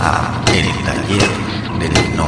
a 0.00 0.42
El 0.54 0.66
Taller 0.84 1.28
del 1.78 2.16
No. 2.16 2.26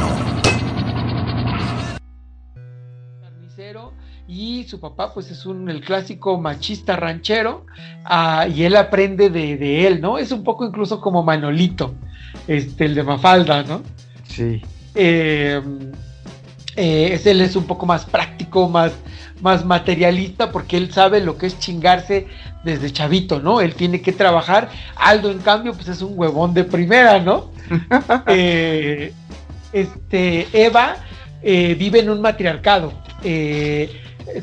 Carnicero 3.21 3.93
y 4.27 4.63
su 4.65 4.79
papá 4.79 5.13
pues 5.13 5.31
es 5.31 5.45
un 5.45 5.69
el 5.69 5.81
clásico 5.81 6.39
machista 6.39 6.95
ranchero 6.95 7.65
ah, 8.05 8.47
y 8.47 8.63
él 8.63 8.75
aprende 8.75 9.29
de, 9.29 9.57
de 9.57 9.87
él, 9.87 10.01
¿no? 10.01 10.17
Es 10.17 10.31
un 10.31 10.43
poco 10.43 10.65
incluso 10.65 11.01
como 11.01 11.23
Manolito, 11.23 11.95
este, 12.47 12.85
el 12.85 12.95
de 12.95 13.03
Mafalda, 13.03 13.63
¿no? 13.63 13.81
Sí. 14.27 14.61
Eh, 14.95 15.61
eh, 16.75 17.09
es- 17.13 17.25
él 17.25 17.41
es 17.41 17.55
un 17.55 17.65
poco 17.65 17.85
más 17.85 18.05
práctico, 18.05 18.69
más, 18.69 18.93
más 19.41 19.65
materialista, 19.65 20.51
porque 20.51 20.77
él 20.77 20.91
sabe 20.91 21.19
lo 21.21 21.37
que 21.37 21.47
es 21.47 21.59
chingarse 21.59 22.27
desde 22.63 22.91
chavito, 22.91 23.39
¿no? 23.39 23.61
Él 23.61 23.75
tiene 23.75 24.01
que 24.01 24.11
trabajar. 24.13 24.69
Aldo, 24.95 25.29
en 25.31 25.39
cambio, 25.39 25.73
pues 25.73 25.87
es 25.89 26.01
un 26.01 26.13
huevón 26.17 26.53
de 26.53 26.63
primera, 26.63 27.19
¿no? 27.19 27.51
Eh, 28.27 29.13
este, 29.71 30.47
Eva 30.53 30.97
eh, 31.41 31.75
vive 31.77 31.99
en 31.99 32.09
un 32.09 32.21
matriarcado. 32.21 32.93
Eh, 33.23 33.89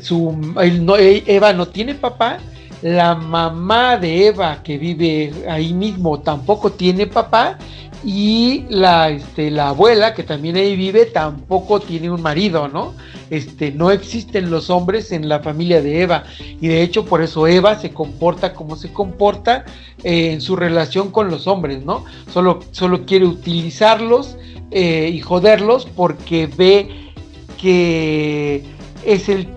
su, 0.01 0.53
él 0.61 0.85
no- 0.85 0.97
Eva 0.97 1.53
no 1.53 1.67
tiene 1.67 1.95
papá. 1.95 2.37
La 2.81 3.15
mamá 3.15 3.97
de 3.97 4.27
Eva, 4.27 4.63
que 4.63 4.77
vive 4.77 5.33
ahí 5.47 5.73
mismo, 5.73 6.19
tampoco 6.19 6.71
tiene 6.71 7.07
papá. 7.07 7.57
Y 8.03 8.65
la, 8.69 9.09
este, 9.11 9.51
la 9.51 9.69
abuela, 9.69 10.15
que 10.15 10.23
también 10.23 10.55
ahí 10.55 10.75
vive, 10.75 11.05
tampoco 11.05 11.79
tiene 11.79 12.09
un 12.09 12.19
marido, 12.19 12.67
¿no? 12.67 12.95
Este, 13.29 13.71
no 13.71 13.91
existen 13.91 14.49
los 14.49 14.71
hombres 14.71 15.11
en 15.11 15.29
la 15.29 15.39
familia 15.41 15.83
de 15.83 16.01
Eva. 16.01 16.23
Y 16.59 16.67
de 16.67 16.81
hecho, 16.81 17.05
por 17.05 17.21
eso 17.21 17.45
Eva 17.45 17.79
se 17.79 17.91
comporta 17.91 18.53
como 18.53 18.75
se 18.75 18.91
comporta 18.91 19.65
eh, 20.03 20.31
en 20.31 20.41
su 20.41 20.55
relación 20.55 21.11
con 21.11 21.29
los 21.29 21.45
hombres, 21.45 21.85
¿no? 21.85 22.03
Solo, 22.33 22.61
solo 22.71 23.05
quiere 23.05 23.25
utilizarlos 23.25 24.35
eh, 24.71 25.11
y 25.13 25.19
joderlos 25.19 25.85
porque 25.85 26.47
ve 26.47 27.13
que 27.57 28.63
es 29.05 29.29
el 29.29 29.47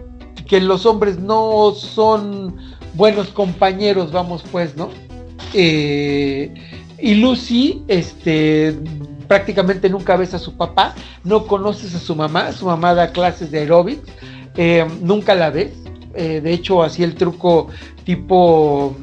que 0.47 0.61
los 0.61 0.85
hombres 0.87 1.19
no 1.19 1.73
son 1.73 2.57
buenos 2.95 3.29
compañeros, 3.29 4.13
vamos 4.13 4.45
pues, 4.51 4.77
¿no? 4.77 4.91
Eh, 5.53 6.53
y 6.99 7.15
Lucy, 7.15 7.83
este, 7.89 8.75
prácticamente 9.29 9.89
nunca 9.91 10.17
ves 10.17 10.35
a 10.35 10.39
su 10.39 10.57
papá, 10.57 10.95
no 11.23 11.47
conoces 11.47 11.95
a 11.95 11.99
su 11.99 12.15
mamá, 12.15 12.53
su 12.53 12.67
mamá 12.67 12.95
da 12.95 13.13
clases 13.13 13.51
de 13.51 13.61
aeróbics, 13.61 14.09
eh, 14.57 14.87
nunca 15.01 15.35
la 15.35 15.51
ves, 15.51 15.73
eh, 16.15 16.41
de 16.41 16.53
hecho 16.53 16.83
hacía 16.83 17.07
el 17.07 17.15
truco 17.15 17.69
tipo 18.05 18.97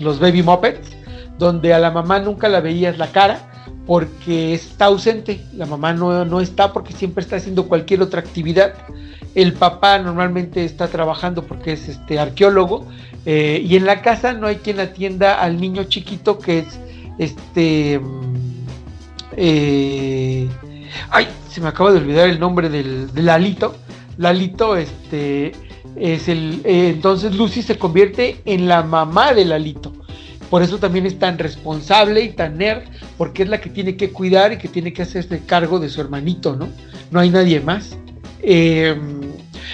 los 0.00 0.20
baby 0.20 0.42
muppets, 0.42 0.90
donde 1.38 1.74
a 1.74 1.78
la 1.78 1.90
mamá 1.90 2.20
nunca 2.20 2.48
la 2.48 2.60
veías 2.60 2.98
la 2.98 3.08
cara, 3.08 3.55
porque 3.86 4.54
está 4.54 4.86
ausente, 4.86 5.40
la 5.54 5.66
mamá 5.66 5.92
no, 5.92 6.24
no 6.24 6.40
está 6.40 6.72
porque 6.72 6.92
siempre 6.92 7.22
está 7.22 7.36
haciendo 7.36 7.68
cualquier 7.68 8.02
otra 8.02 8.20
actividad, 8.20 8.74
el 9.34 9.52
papá 9.52 9.98
normalmente 9.98 10.64
está 10.64 10.88
trabajando 10.88 11.44
porque 11.44 11.72
es 11.72 11.88
este 11.88 12.18
arqueólogo, 12.18 12.86
eh, 13.26 13.60
y 13.64 13.76
en 13.76 13.86
la 13.86 14.02
casa 14.02 14.32
no 14.32 14.46
hay 14.46 14.56
quien 14.56 14.78
atienda 14.78 15.40
al 15.40 15.60
niño 15.60 15.84
chiquito 15.84 16.38
que 16.38 16.60
es 16.60 16.78
este 17.18 17.98
mm, 17.98 18.66
eh, 19.36 20.48
ay 21.10 21.26
se 21.50 21.60
me 21.60 21.68
acaba 21.68 21.90
de 21.90 21.98
olvidar 21.98 22.28
el 22.28 22.38
nombre 22.38 22.68
del, 22.68 23.12
de 23.12 23.22
Lalito. 23.22 23.74
Lalito 24.18 24.76
este 24.76 25.52
es 25.96 26.28
el 26.28 26.60
eh, 26.64 26.90
entonces 26.94 27.34
Lucy 27.34 27.62
se 27.62 27.78
convierte 27.78 28.40
en 28.44 28.68
la 28.68 28.82
mamá 28.84 29.34
de 29.34 29.44
Lalito 29.44 29.92
por 30.50 30.62
eso 30.62 30.78
también 30.78 31.06
es 31.06 31.18
tan 31.18 31.38
responsable 31.38 32.22
y 32.22 32.30
tan 32.30 32.58
nerd 32.58 32.82
porque 33.16 33.42
es 33.42 33.48
la 33.48 33.60
que 33.60 33.70
tiene 33.70 33.96
que 33.96 34.10
cuidar 34.10 34.52
y 34.52 34.58
que 34.58 34.68
tiene 34.68 34.92
que 34.92 35.02
hacerse 35.02 35.40
cargo 35.46 35.78
de 35.78 35.88
su 35.88 36.00
hermanito 36.00 36.56
no 36.56 36.68
no 37.10 37.20
hay 37.20 37.30
nadie 37.30 37.60
más 37.60 37.96
eh, 38.42 38.96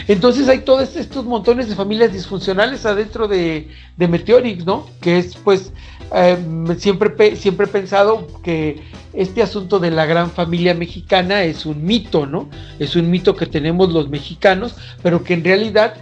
entonces 0.09 0.49
hay 0.49 0.61
todos 0.61 0.97
estos 0.97 1.25
montones 1.25 1.69
de 1.69 1.75
familias 1.75 2.13
disfuncionales 2.13 2.87
adentro 2.87 3.29
de, 3.29 3.69
de 3.97 4.59
¿no? 4.65 4.87
Que 5.01 5.19
es 5.19 5.37
pues 5.37 5.73
eh, 6.15 6.37
siempre, 6.79 7.37
siempre 7.37 7.67
he 7.67 7.69
pensado 7.69 8.27
que 8.43 8.83
este 9.13 9.43
asunto 9.43 9.79
de 9.79 9.91
la 9.91 10.07
gran 10.07 10.31
familia 10.31 10.75
mexicana 10.75 11.43
es 11.43 11.67
un 11.67 11.85
mito, 11.85 12.27
¿no? 12.27 12.49
Es 12.79 12.97
un 12.97 13.11
mito 13.11 13.37
que 13.37 13.47
tenemos 13.47 13.93
los 13.93 14.09
mexicanos, 14.09 14.75
pero 15.03 15.23
que 15.23 15.35
en 15.35 15.45
realidad 15.45 15.95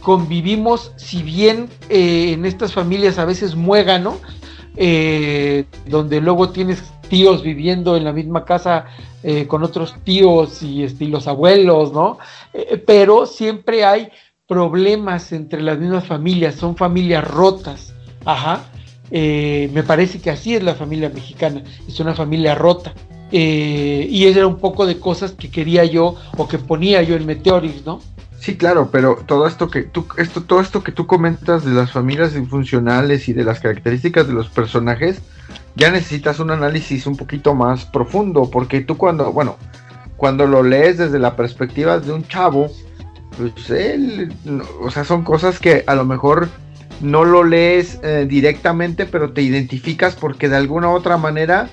convivimos, 0.00 0.92
si 0.96 1.22
bien 1.22 1.68
eh, 1.88 2.32
en 2.32 2.44
estas 2.44 2.72
familias 2.72 3.18
a 3.18 3.24
veces 3.24 3.54
muégano, 3.54 4.18
eh, 4.76 5.66
donde 5.86 6.20
luego 6.20 6.50
tienes 6.50 6.82
tíos 7.08 7.42
viviendo 7.42 7.96
en 7.96 8.02
la 8.02 8.12
misma 8.12 8.44
casa 8.44 8.86
eh, 9.22 9.46
con 9.46 9.62
otros 9.62 9.94
tíos 10.02 10.62
y, 10.62 10.82
este, 10.82 11.06
los 11.06 11.28
abuelos, 11.28 11.92
¿no? 11.92 12.18
Eh, 12.52 12.82
pero 12.84 13.26
siempre 13.26 13.84
hay 13.84 14.08
problemas 14.48 15.30
entre 15.32 15.62
las 15.62 15.78
mismas 15.78 16.06
familias, 16.06 16.56
son 16.56 16.76
familias 16.76 17.24
rotas, 17.24 17.94
ajá. 18.24 18.64
Me 19.10 19.84
parece 19.86 20.20
que 20.20 20.30
así 20.30 20.56
es 20.56 20.62
la 20.64 20.74
familia 20.74 21.08
mexicana, 21.08 21.62
es 21.86 22.00
una 22.00 22.14
familia 22.14 22.56
rota. 22.56 22.94
Y 23.30 24.24
eso 24.24 24.38
era 24.40 24.48
un 24.48 24.56
poco 24.56 24.86
de 24.86 24.98
cosas 24.98 25.32
que 25.32 25.50
quería 25.50 25.84
yo 25.84 26.16
o 26.36 26.48
que 26.48 26.58
ponía 26.58 27.00
yo 27.02 27.14
en 27.14 27.24
Meteorix, 27.24 27.86
¿no? 27.86 28.00
Sí, 28.44 28.58
claro, 28.58 28.90
pero 28.92 29.22
todo 29.24 29.46
esto 29.46 29.70
que 29.70 29.84
tú, 29.84 30.06
esto, 30.18 30.42
todo 30.42 30.60
esto 30.60 30.84
que 30.84 30.92
tú 30.92 31.06
comentas 31.06 31.64
de 31.64 31.72
las 31.72 31.92
familias 31.92 32.34
disfuncionales 32.34 33.26
y 33.26 33.32
de 33.32 33.42
las 33.42 33.58
características 33.58 34.26
de 34.26 34.34
los 34.34 34.50
personajes, 34.50 35.22
ya 35.76 35.90
necesitas 35.90 36.40
un 36.40 36.50
análisis 36.50 37.06
un 37.06 37.16
poquito 37.16 37.54
más 37.54 37.86
profundo, 37.86 38.50
porque 38.50 38.82
tú 38.82 38.98
cuando, 38.98 39.32
bueno, 39.32 39.56
cuando 40.18 40.46
lo 40.46 40.62
lees 40.62 40.98
desde 40.98 41.18
la 41.18 41.36
perspectiva 41.36 41.98
de 42.00 42.12
un 42.12 42.28
chavo, 42.28 42.70
pues 43.38 43.70
él, 43.70 44.34
o 44.78 44.90
sea, 44.90 45.04
son 45.04 45.24
cosas 45.24 45.58
que 45.58 45.82
a 45.86 45.94
lo 45.94 46.04
mejor 46.04 46.50
no 47.00 47.24
lo 47.24 47.44
lees 47.44 47.98
eh, 48.02 48.26
directamente, 48.28 49.06
pero 49.06 49.32
te 49.32 49.40
identificas 49.40 50.16
porque 50.16 50.50
de 50.50 50.56
alguna 50.56 50.90
u 50.90 50.92
otra 50.92 51.16
manera, 51.16 51.70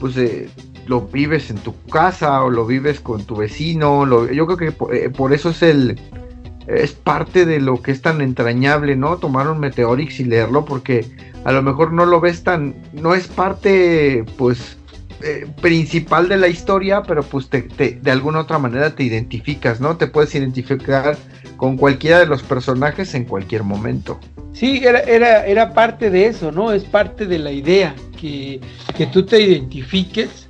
pues 0.00 0.16
eh, 0.16 0.48
lo 0.86 1.02
vives 1.02 1.50
en 1.50 1.58
tu 1.58 1.74
casa 1.86 2.42
o 2.42 2.50
lo 2.50 2.66
vives 2.66 3.00
con 3.00 3.24
tu 3.24 3.36
vecino. 3.36 4.30
Yo 4.30 4.46
creo 4.46 4.56
que 4.56 4.72
por, 4.72 4.94
eh, 4.94 5.10
por, 5.10 5.32
eso 5.32 5.50
es 5.50 5.62
el 5.62 6.00
es 6.66 6.92
parte 6.92 7.44
de 7.44 7.60
lo 7.60 7.82
que 7.82 7.92
es 7.92 8.00
tan 8.00 8.20
entrañable, 8.20 8.96
¿no? 8.96 9.18
Tomar 9.18 9.48
un 9.48 9.60
Meteorix 9.60 10.20
y 10.20 10.24
leerlo 10.24 10.64
porque 10.64 11.06
a 11.44 11.52
lo 11.52 11.62
mejor 11.62 11.92
no 11.92 12.06
lo 12.06 12.20
ves 12.20 12.42
tan 12.42 12.74
no 12.92 13.14
es 13.14 13.28
parte 13.28 14.24
pues 14.38 14.78
eh, 15.22 15.46
principal 15.62 16.28
de 16.28 16.36
la 16.36 16.48
historia, 16.48 17.02
pero 17.02 17.22
pues 17.22 17.48
te, 17.48 17.62
te, 17.62 17.98
de 18.02 18.10
alguna 18.10 18.40
otra 18.40 18.58
manera 18.58 18.94
te 18.94 19.04
identificas, 19.04 19.80
¿no? 19.80 19.96
Te 19.96 20.06
puedes 20.06 20.34
identificar 20.34 21.16
con 21.56 21.76
cualquiera 21.76 22.18
de 22.18 22.26
los 22.26 22.42
personajes 22.42 23.14
en 23.14 23.24
cualquier 23.24 23.62
momento. 23.62 24.18
Sí, 24.52 24.82
era, 24.84 25.00
era, 25.00 25.46
era 25.46 25.72
parte 25.72 26.10
de 26.10 26.26
eso, 26.26 26.52
¿no? 26.52 26.72
Es 26.72 26.84
parte 26.84 27.26
de 27.26 27.38
la 27.38 27.52
idea, 27.52 27.94
que, 28.20 28.60
que 28.96 29.06
tú 29.06 29.24
te 29.24 29.40
identifiques 29.40 30.43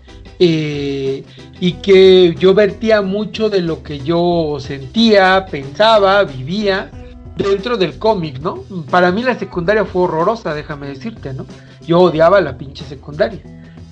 eh, 0.47 1.25
y 1.59 1.73
que 1.75 2.35
yo 2.39 2.53
vertía 2.53 3.01
mucho 3.01 3.49
de 3.49 3.63
lo 3.63 3.83
que 3.83 4.01
yo 4.01 4.59
sentía, 4.61 5.47
pensaba, 5.51 6.23
vivía 6.25 6.91
dentro 7.35 7.79
del 7.79 7.99
cómic, 7.99 8.41
¿no? 8.41 8.63
Para 8.91 9.11
mí 9.11 9.23
la 9.23 9.39
secundaria 9.39 9.87
fue 9.87 10.03
horrorosa, 10.03 10.53
déjame 10.53 10.89
decirte, 10.89 11.33
¿no? 11.33 11.47
Yo 11.87 12.01
odiaba 12.01 12.43
la 12.43 12.59
pinche 12.59 12.85
secundaria. 12.85 13.41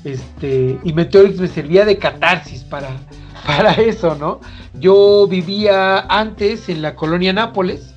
Este, 0.05 0.79
y 0.85 0.93
Meteorix 0.93 1.39
me 1.41 1.49
servía 1.49 1.87
de 1.87 1.97
catarsis 1.97 2.65
para, 2.65 2.91
para 3.47 3.73
eso, 3.73 4.15
¿no? 4.17 4.41
Yo 4.75 5.27
vivía 5.27 6.01
antes 6.01 6.69
en 6.69 6.83
la 6.83 6.95
colonia 6.95 7.33
Nápoles, 7.33 7.95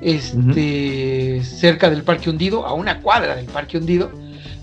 este, 0.00 0.38
uh 0.38 1.40
-huh. 1.40 1.42
cerca 1.42 1.90
del 1.90 2.04
Parque 2.04 2.30
Hundido, 2.30 2.64
a 2.64 2.72
una 2.72 3.02
cuadra 3.02 3.36
del 3.36 3.46
Parque 3.46 3.76
Hundido. 3.76 4.10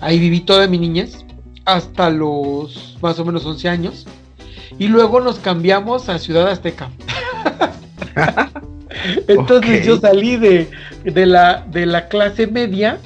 Ahí 0.02 0.18
viví 0.18 0.42
toda 0.42 0.68
mi 0.68 0.80
niñez, 0.80 1.25
hasta 1.66 2.10
los 2.10 2.98
más 3.02 3.20
o 3.20 3.26
menos 3.26 3.46
11 3.46 3.70
años. 3.70 4.08
Y 4.78 4.88
luego 4.88 5.22
nos 5.22 5.40
cambiamos 5.40 6.10
a 6.10 6.20
Ciudad 6.20 6.48
Azteca. 6.48 6.90
Entonces 9.28 9.58
okay. 9.58 9.84
yo 9.84 9.98
salí 9.98 10.38
de, 10.38 10.70
de, 11.04 11.26
la, 11.26 11.66
de 11.70 11.86
la 11.86 12.08
clase 12.08 12.48
media 12.48 13.00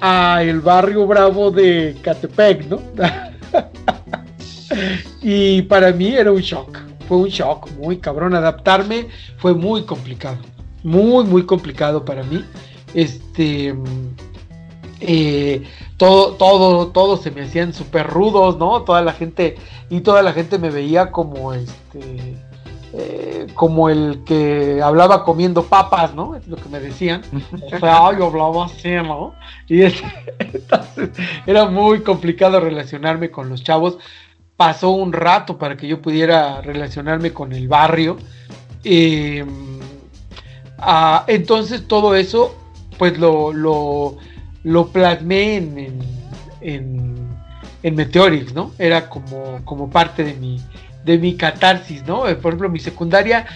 a 0.00 0.42
el 0.42 0.60
barrio 0.60 1.06
bravo 1.06 1.50
de 1.50 1.96
Catepec, 2.02 2.66
¿no? 2.66 2.80
y 5.22 5.62
para 5.62 5.92
mí 5.92 6.14
era 6.14 6.32
un 6.32 6.40
shock, 6.40 6.78
fue 7.08 7.18
un 7.18 7.28
shock 7.28 7.70
muy 7.78 7.98
cabrón. 7.98 8.34
Adaptarme 8.34 9.08
fue 9.38 9.54
muy 9.54 9.82
complicado, 9.82 10.38
muy, 10.82 11.24
muy 11.24 11.44
complicado 11.44 12.04
para 12.04 12.22
mí. 12.24 12.44
Este. 12.94 13.74
Eh, 15.00 15.64
todo, 15.96 16.32
todo, 16.34 16.88
todo 16.88 17.16
se 17.16 17.30
me 17.30 17.42
hacían 17.42 17.72
súper 17.74 18.06
rudos, 18.06 18.56
¿no? 18.58 18.82
Toda 18.82 19.02
la 19.02 19.12
gente, 19.12 19.56
y 19.90 20.00
toda 20.00 20.22
la 20.22 20.32
gente 20.32 20.58
me 20.58 20.70
veía 20.70 21.10
como 21.10 21.52
este. 21.52 22.36
Eh, 22.98 23.46
como 23.52 23.90
el 23.90 24.22
que 24.24 24.80
hablaba 24.82 25.22
comiendo 25.22 25.64
papas, 25.64 26.14
¿no? 26.14 26.34
Es 26.34 26.46
lo 26.46 26.56
que 26.56 26.68
me 26.70 26.80
decían. 26.80 27.22
O 27.52 27.78
sea, 27.78 28.10
yo 28.18 28.26
hablaba 28.26 28.66
así, 28.66 28.90
¿no? 28.90 29.34
Y 29.68 29.82
es, 29.82 30.02
entonces 30.38 31.10
era 31.46 31.66
muy 31.66 32.00
complicado 32.00 32.58
relacionarme 32.58 33.30
con 33.30 33.50
los 33.50 33.62
chavos. 33.62 33.98
pasó 34.56 34.90
un 34.90 35.12
rato 35.12 35.58
para 35.58 35.76
que 35.76 35.86
yo 35.86 36.00
pudiera 36.00 36.62
relacionarme 36.62 37.32
con 37.32 37.52
el 37.52 37.68
barrio. 37.68 38.16
Ah, 40.78 41.24
entonces 41.26 41.86
todo 41.88 42.14
eso, 42.14 42.54
pues 42.98 43.18
lo, 43.18 43.52
lo, 43.52 44.18
lo 44.66 44.88
plasmé 44.88 45.58
en, 45.58 45.78
en, 46.60 47.28
en, 47.84 47.96
¿no? 48.52 48.72
Era 48.80 49.08
como, 49.08 49.60
como 49.64 49.88
parte 49.88 50.24
de 50.24 50.34
mi, 50.34 50.60
de 51.04 51.18
mi 51.18 51.36
catarsis, 51.36 52.04
¿no? 52.04 52.26
Eh, 52.26 52.34
por 52.34 52.50
ejemplo, 52.50 52.68
mi 52.68 52.80
secundaria, 52.80 53.46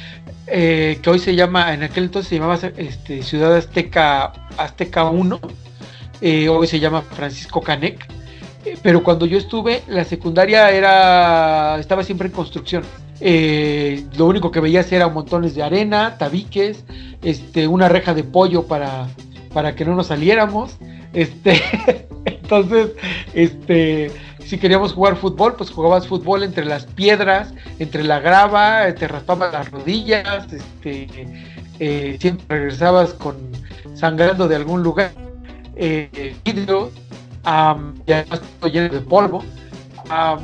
eh, 0.47 1.01
que 1.03 1.11
hoy 1.11 1.19
se 1.19 1.35
llama, 1.35 1.75
en 1.75 1.83
aquel 1.83 2.05
entonces 2.05 2.29
se 2.29 2.37
llamaba 2.37 2.61
este, 2.77 3.25
Ciudad 3.25 3.57
Azteca, 3.57 4.33
Azteca 4.57 5.11
1, 5.11 5.41
eh, 6.21 6.49
hoy 6.49 6.69
se 6.69 6.79
llama 6.79 7.03
Francisco 7.03 7.61
Canec 7.61 8.07
pero 8.83 9.03
cuando 9.03 9.25
yo 9.25 9.39
estuve, 9.39 9.83
la 9.89 10.05
secundaria 10.05 10.71
era 10.71 11.79
estaba 11.81 12.05
siempre 12.05 12.29
en 12.29 12.35
construcción. 12.35 12.85
Lo 14.19 14.27
único 14.27 14.51
que 14.51 14.61
veías 14.61 14.93
era 14.93 15.09
montones 15.09 15.55
de 15.55 15.62
arena, 15.62 16.19
tabiques, 16.19 16.85
este, 17.23 17.67
una 17.67 17.89
reja 17.89 18.12
de 18.12 18.23
pollo 18.23 18.67
para, 18.67 19.09
para 19.55 19.75
que 19.75 19.87
no 19.87 19.95
nos 19.95 20.09
saliéramos. 20.09 20.77
Este, 21.12 21.61
entonces, 22.25 22.91
este, 23.35 24.11
si 24.45 24.59
queríamos 24.59 24.93
jugar 24.93 25.17
fútbol, 25.17 25.55
pues 25.55 25.71
jugabas 25.71 26.07
fútbol 26.07 26.43
entre 26.43 26.65
las 26.65 26.87
piedras, 26.87 27.55
entre 27.79 28.05
la 28.05 28.21
grava, 28.21 28.93
te 28.95 29.07
raspabas 29.09 29.53
las 29.53 29.71
rodillas, 29.71 30.53
este, 30.53 31.09
eh, 31.79 32.17
siempre 32.21 32.59
regresabas 32.59 33.15
con 33.15 33.37
sangrando 33.95 34.49
de 34.49 34.57
algún 34.57 34.83
lugar. 34.83 35.12
Eh, 35.77 36.35
ya 38.07 38.21
está 38.21 38.69
lleno 38.69 38.93
de 38.93 39.01
polvo. 39.01 39.43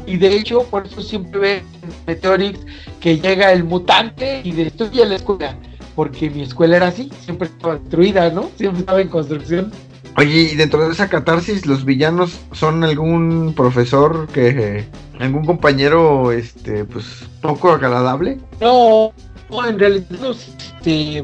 y 0.06 0.16
de 0.16 0.36
hecho, 0.36 0.62
por 0.64 0.86
eso 0.86 1.02
siempre 1.02 1.40
ve 1.40 1.56
en 1.56 1.90
Meteorix 2.06 2.60
que 3.00 3.18
llega 3.18 3.52
el 3.52 3.64
mutante 3.64 4.40
y 4.44 4.52
destruye 4.52 5.04
la 5.04 5.16
escuela. 5.16 5.56
Porque 5.94 6.30
mi 6.30 6.42
escuela 6.42 6.76
era 6.76 6.88
así, 6.88 7.10
siempre 7.20 7.48
estaba 7.48 7.76
destruida, 7.76 8.30
¿no? 8.30 8.50
Siempre 8.56 8.80
estaba 8.80 9.00
en 9.00 9.08
construcción. 9.08 9.72
Oye, 10.16 10.50
y 10.52 10.54
dentro 10.54 10.86
de 10.86 10.92
esa 10.92 11.08
catarsis, 11.08 11.66
¿los 11.66 11.84
villanos 11.84 12.40
son 12.52 12.82
algún 12.84 13.54
profesor 13.54 14.28
que. 14.28 14.86
algún 15.18 15.44
compañero, 15.44 16.32
este, 16.32 16.84
pues, 16.84 17.28
poco 17.42 17.70
agradable? 17.72 18.38
No, 18.60 19.12
en 19.66 19.78
realidad 19.78 20.06
los. 20.20 20.48
Este, 20.48 21.22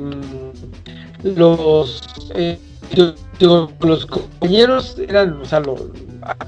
los 1.22 2.02
eh, 2.34 2.58
los 3.40 4.06
compañeros 4.06 4.96
eran, 5.08 5.40
o 5.40 5.44
sea, 5.44 5.60
lo, 5.60 5.76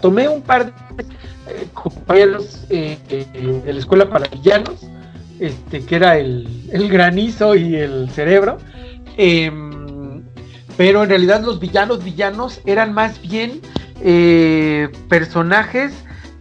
tomé 0.00 0.28
un 0.28 0.42
par 0.42 0.66
de 0.96 1.02
eh, 1.02 1.66
compañeros 1.72 2.64
eh, 2.70 2.98
de 3.64 3.72
la 3.72 3.78
escuela 3.78 4.08
para 4.08 4.28
villanos, 4.28 4.86
este, 5.40 5.84
que 5.84 5.96
era 5.96 6.18
el, 6.18 6.46
granizo 6.90 7.54
y 7.54 7.76
el 7.76 8.10
cerebro. 8.10 8.58
Pero 10.76 11.02
en 11.02 11.08
realidad 11.08 11.42
los 11.42 11.60
villanos, 11.60 12.02
villanos 12.02 12.60
eran 12.64 12.92
más 12.92 13.20
bien 13.20 13.60
eh, 14.00 14.88
personajes 15.08 15.92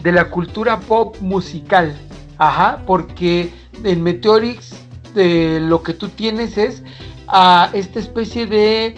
de 0.01 0.11
la 0.11 0.29
cultura 0.29 0.79
pop 0.79 1.15
musical. 1.21 1.95
Ajá, 2.37 2.81
porque 2.85 3.51
en 3.83 4.01
Meteorix 4.01 4.75
lo 5.15 5.83
que 5.83 5.93
tú 5.93 6.09
tienes 6.09 6.57
es 6.57 6.83
a 7.27 7.69
esta 7.73 7.99
especie 7.99 8.47
de 8.47 8.85
eh, 8.87 8.95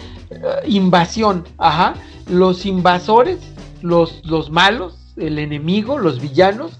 invasión, 0.66 1.44
ajá. 1.58 1.94
Los 2.28 2.66
invasores, 2.66 3.38
los, 3.82 4.24
los 4.24 4.50
malos, 4.50 4.98
el 5.16 5.38
enemigo, 5.38 5.98
los 5.98 6.20
villanos, 6.20 6.72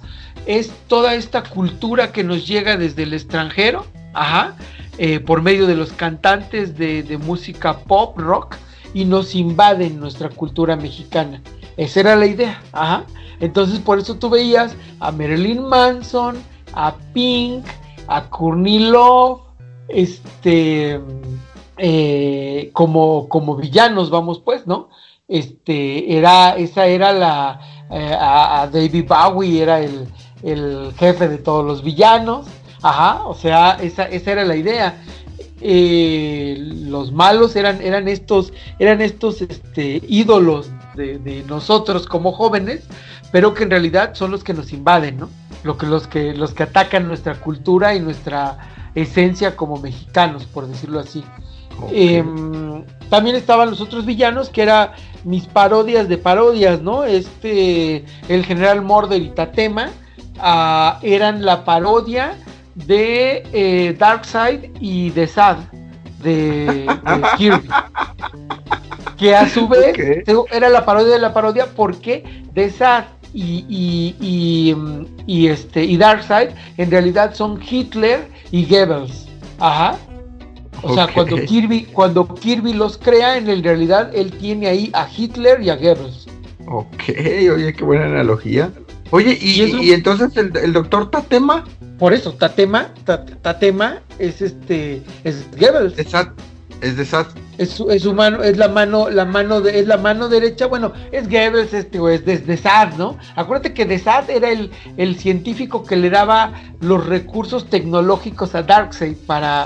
es 0.47 0.71
toda 0.89 1.15
esta 1.15 1.43
cultura 1.43 2.13
que 2.13 2.25
nos 2.25 2.47
llega 2.47 2.77
desde 2.77 3.05
el 3.05 3.13
extranjero, 3.13 3.87
ajá, 4.21 4.57
eh, 4.99 5.21
por 5.21 5.43
medio 5.43 5.67
de 5.67 5.75
los 5.75 5.93
cantantes 5.93 6.77
de, 6.77 7.19
música 7.19 7.79
pop, 7.79 8.17
rock, 8.19 8.57
y 8.95 9.05
nos 9.05 9.35
invaden 9.35 10.01
nuestra 10.01 10.29
cultura 10.31 10.77
mexicana. 10.77 11.43
Esa 11.77 12.01
era 12.01 12.17
la 12.17 12.27
idea, 12.27 12.63
ajá. 12.73 13.05
Entonces 13.41 13.79
por 13.81 13.99
eso 13.99 14.17
tú 14.17 14.31
veías 14.31 14.75
a 15.01 15.13
Marilyn 15.13 15.63
Manson, 15.63 16.37
a 16.73 16.95
Pink, 17.13 17.67
a 18.09 18.29
Courtney 18.31 18.79
Love, 18.79 19.41
este, 19.89 21.01
eh, 21.79 22.71
como, 22.73 23.29
como 23.29 23.57
villanos, 23.57 24.11
vamos 24.11 24.41
pues, 24.41 24.67
¿no? 24.67 24.89
Este, 25.29 26.17
era, 26.17 26.57
esa 26.57 26.87
era 26.87 27.13
la, 27.13 27.61
eh, 27.91 28.17
a, 28.19 28.69
David 28.73 29.07
Bowie 29.07 29.63
era 29.63 29.81
el, 29.81 30.09
jefe 30.97 31.29
de 31.29 31.39
todos 31.39 31.65
los 31.65 31.83
villanos, 31.83 32.47
ajá, 32.89 33.25
o 33.25 33.35
sea, 33.35 33.79
esa, 33.81 34.05
esa 34.05 34.33
era 34.33 34.45
la 34.45 34.57
idea. 34.57 35.03
Eh, 35.61 36.57
los 36.59 37.13
malos 37.13 37.57
eran, 37.57 37.81
eran 37.81 38.09
estos, 38.09 38.53
eran 38.79 39.01
estos 39.01 39.41
este, 39.43 40.03
ídolos 40.07 40.71
de, 40.95 41.19
de, 41.19 41.43
nosotros 41.45 42.07
como 42.07 42.33
jóvenes, 42.33 42.85
pero 43.33 43.55
que 43.55 43.65
en 43.65 43.71
realidad 43.71 44.15
son 44.15 44.31
los 44.31 44.45
que 44.45 44.55
nos 44.55 44.73
invaden, 44.73 45.19
¿no? 45.19 45.31
Lo 45.65 45.79
que, 45.79 45.87
los, 45.87 46.07
que, 46.07 46.35
los 46.35 46.53
que 46.53 46.65
atacan 46.65 47.09
nuestra 47.09 47.41
cultura 47.41 47.95
y 47.95 48.01
nuestra 48.01 48.59
esencia 48.95 49.57
como 49.57 49.79
mexicanos, 49.79 50.45
por 50.45 50.67
decirlo 50.67 51.01
así. 51.01 51.25
Em, 51.91 52.85
también 53.11 53.37
estaban 53.37 53.71
los 53.71 53.81
otros 53.81 54.07
villanos 54.07 54.49
que 54.49 54.63
eran 54.63 54.91
mis 55.25 55.47
parodias 55.47 56.09
de 56.09 56.19
parodias, 56.19 56.81
¿no? 56.81 57.05
Este, 57.05 58.05
el 58.29 58.45
general 58.45 58.83
Mordor 58.83 59.21
y 59.21 59.29
Tatema 59.31 59.91
ah, 60.39 60.99
eran 61.03 61.45
la 61.45 61.65
parodia 61.65 62.37
de 62.77 63.43
eh, 63.53 63.97
Darkseid 63.99 64.71
y 64.81 65.11
de 65.11 65.27
Sad 65.27 65.59
de, 66.23 66.87
Kirby. 67.39 67.69
que 69.19 69.35
a 69.35 69.49
su 69.49 69.67
vez 69.67 69.97
era 70.53 70.69
la 70.69 70.85
parodia 70.85 71.15
de 71.15 71.21
la 71.21 71.33
parodia 71.33 71.67
porque 71.75 72.45
de 72.53 72.71
Sad 72.71 73.05
y, 73.33 73.65
y, 74.21 74.77
y, 75.27 75.49
este 75.49 75.85
y 75.85 75.97
Darkseid 75.97 76.51
en 76.77 76.91
realidad 76.91 77.35
son 77.35 77.61
Hitler 77.63 78.29
y 78.51 78.65
Goebbels. 78.67 79.27
Ajá. 79.59 79.97
O 80.83 80.95
sea, 80.95 81.09
cuando 81.13 81.37
Kirby, 81.37 81.85
cuando 81.85 82.27
Kirby 82.35 82.75
los 82.75 82.99
crea, 82.99 83.37
en 83.39 83.63
realidad 83.65 84.11
él 84.15 84.31
tiene 84.33 84.69
ahí 84.69 84.91
a 84.93 85.09
Hitler 85.09 85.63
y 85.63 85.71
a 85.71 85.77
Goebbels. 85.77 86.27
Ok, 86.67 87.05
oye, 87.55 87.73
qué 87.73 87.85
buena 87.85 88.05
analogía. 88.07 88.71
Oye, 89.11 89.39
¿y, 89.41 89.93
entonces 89.93 90.37
el, 90.37 90.73
doctor 90.73 91.11
Tatema? 91.11 91.65
Por 91.99 92.13
eso, 92.13 92.33
Tatema, 92.35 92.89
Tatema 93.43 94.01
es 94.19 94.43
este, 94.43 95.03
es 95.25 95.47
Goebbels. 95.59 95.99
Exacto. 95.99 96.43
Es 96.83 96.97
de 96.97 97.07
Sad. 97.07 97.27
Es 97.57 97.71
su, 97.71 97.91
es 97.91 98.03
su 98.03 98.13
mano, 98.13 98.43
es 98.43 98.59
la 98.59 98.69
mano, 98.69 99.09
la 99.09 99.25
mano 99.25 99.63
de, 99.63 99.79
es 99.79 99.87
la 99.87 99.97
mano 99.97 100.29
derecha, 100.29 100.67
bueno, 100.67 100.93
es 101.11 101.27
Goebbels, 101.27 101.73
este, 101.73 101.99
es 102.15 102.25
de, 102.27 102.37
de 102.37 102.57
Sad, 102.59 102.95
¿no? 102.99 103.17
Acuérdate 103.35 103.73
que 103.73 103.87
de 103.87 103.99
Sad 103.99 104.29
era 104.29 104.51
el, 104.51 104.71
el 104.99 105.17
científico 105.17 105.83
que 105.83 105.97
le 105.97 106.11
daba 106.11 106.53
los 106.81 107.07
recursos 107.07 107.71
tecnológicos 107.71 108.55
a 108.55 108.63
Darkseid 108.63 109.17
para, 109.27 109.65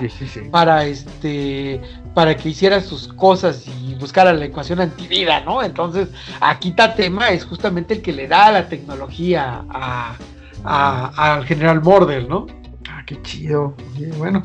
para 0.53 0.85
este, 0.85 1.81
para 2.15 2.37
que 2.37 2.51
hiciera 2.51 2.81
sus 2.81 3.09
cosas 3.09 3.67
y 3.67 3.97
buscara 3.97 4.33
la 4.33 4.45
ecuación 4.45 4.81
antivida, 4.81 5.41
¿no? 5.41 5.65
Entonces, 5.65 6.09
aquí 6.41 6.71
Tatema 6.71 7.31
es 7.31 7.45
justamente 7.45 7.95
el 7.95 8.03
que 8.03 8.13
le 8.13 8.29
da 8.29 8.53
la 8.53 8.69
tecnología 8.69 9.65
a, 9.69 10.15
al 10.65 11.45
general 11.47 11.83
Morder, 11.83 12.29
¿no? 12.29 12.47
Ah, 12.89 13.03
qué 13.07 13.21
chido. 13.23 13.75
bueno, 14.19 14.43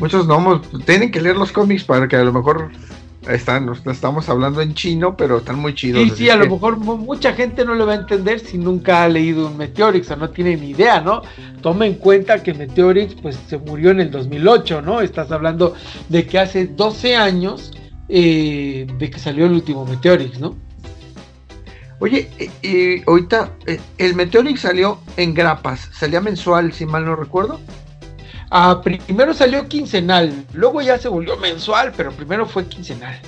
muchos 0.00 0.26
no 0.26 0.60
tienen 0.84 1.10
que 1.10 1.20
leer 1.20 1.36
los 1.36 1.52
cómics 1.52 1.84
para 1.84 2.08
que 2.08 2.16
a 2.16 2.24
lo 2.24 2.32
mejor 2.32 2.70
están, 3.28 3.70
estamos 3.86 4.28
hablando 4.28 4.60
en 4.60 4.74
chino, 4.74 5.16
pero 5.16 5.38
están 5.38 5.58
muy 5.58 5.74
chidos. 5.74 6.02
Sí, 6.02 6.10
sí, 6.16 6.30
a 6.30 6.36
lo 6.36 6.48
mejor 6.48 6.78
mucha 6.78 7.34
gente 7.34 7.64
no 7.64 7.74
lo 7.74 7.86
va 7.86 7.92
a 7.92 7.96
entender 7.96 8.40
si 8.40 8.58
nunca 8.58 9.04
ha 9.04 9.08
leído 9.08 9.48
un 9.48 9.56
Meteorix 9.56 10.10
o 10.10 10.16
no 10.16 10.30
tiene 10.30 10.56
ni 10.56 10.70
idea, 10.70 11.00
¿no? 11.00 11.22
Toma 11.60 11.86
en 11.86 11.94
cuenta 11.94 12.42
que 12.42 12.54
Meteorix 12.54 13.14
pues 13.14 13.38
se 13.46 13.58
murió 13.58 13.90
en 13.90 14.00
el 14.00 14.10
2008, 14.10 14.82
¿no? 14.82 15.00
Estás 15.00 15.30
hablando 15.30 15.74
de 16.08 16.26
que 16.26 16.38
hace 16.38 16.66
12 16.66 17.16
años 17.16 17.72
eh, 18.08 18.86
de 18.98 19.10
que 19.10 19.18
salió 19.18 19.46
el 19.46 19.52
último 19.52 19.84
Meteorix, 19.84 20.38
¿no? 20.40 20.56
Oye, 22.00 22.30
y 22.62 23.02
ahorita 23.08 23.50
eh, 23.66 23.80
el 23.98 24.14
Meteorix 24.14 24.60
salió 24.60 25.00
en 25.16 25.34
grapas, 25.34 25.90
salía 25.92 26.20
mensual, 26.20 26.72
si 26.72 26.86
mal 26.86 27.04
no 27.04 27.16
recuerdo. 27.16 27.60
Ah, 28.50 28.80
primero 28.82 29.34
salió 29.34 29.68
quincenal, 29.68 30.46
luego 30.54 30.80
ya 30.80 30.98
se 30.98 31.08
volvió 31.08 31.36
mensual, 31.36 31.92
pero 31.96 32.12
primero 32.12 32.46
fue 32.46 32.66
quincenal. 32.66 33.20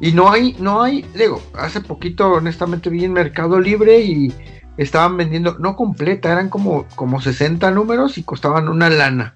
Y 0.00 0.12
no 0.12 0.30
hay, 0.30 0.56
no 0.58 0.82
hay, 0.82 1.02
digo, 1.14 1.42
hace 1.54 1.80
poquito 1.80 2.30
honestamente 2.32 2.88
vi 2.88 3.04
en 3.04 3.12
Mercado 3.12 3.60
Libre 3.60 4.00
y 4.00 4.32
estaban 4.76 5.16
vendiendo, 5.16 5.58
no 5.58 5.76
completa, 5.76 6.32
eran 6.32 6.48
como, 6.48 6.86
como 6.94 7.20
60 7.20 7.70
números 7.72 8.16
y 8.16 8.22
costaban 8.22 8.68
una 8.68 8.88
lana, 8.88 9.34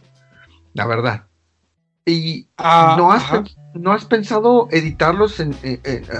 la 0.72 0.86
verdad. 0.86 1.26
Y 2.06 2.46
ah, 2.56 2.94
no, 2.96 3.10
has, 3.10 3.24
no 3.74 3.92
has 3.92 4.04
pensado 4.04 4.68
editarlos 4.70 5.40
en, 5.40 5.54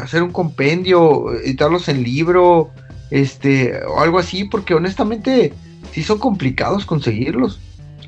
hacer 0.03 0.23
un 0.23 0.33
compendio, 0.33 1.33
editarlos 1.35 1.89
en 1.89 2.03
libro, 2.03 2.71
este, 3.11 3.85
o 3.85 4.01
algo 4.01 4.19
así, 4.19 4.45
porque 4.45 4.75
honestamente 4.75 5.53
sí 5.93 6.03
son 6.03 6.19
complicados 6.19 6.85
conseguirlos. 6.85 7.61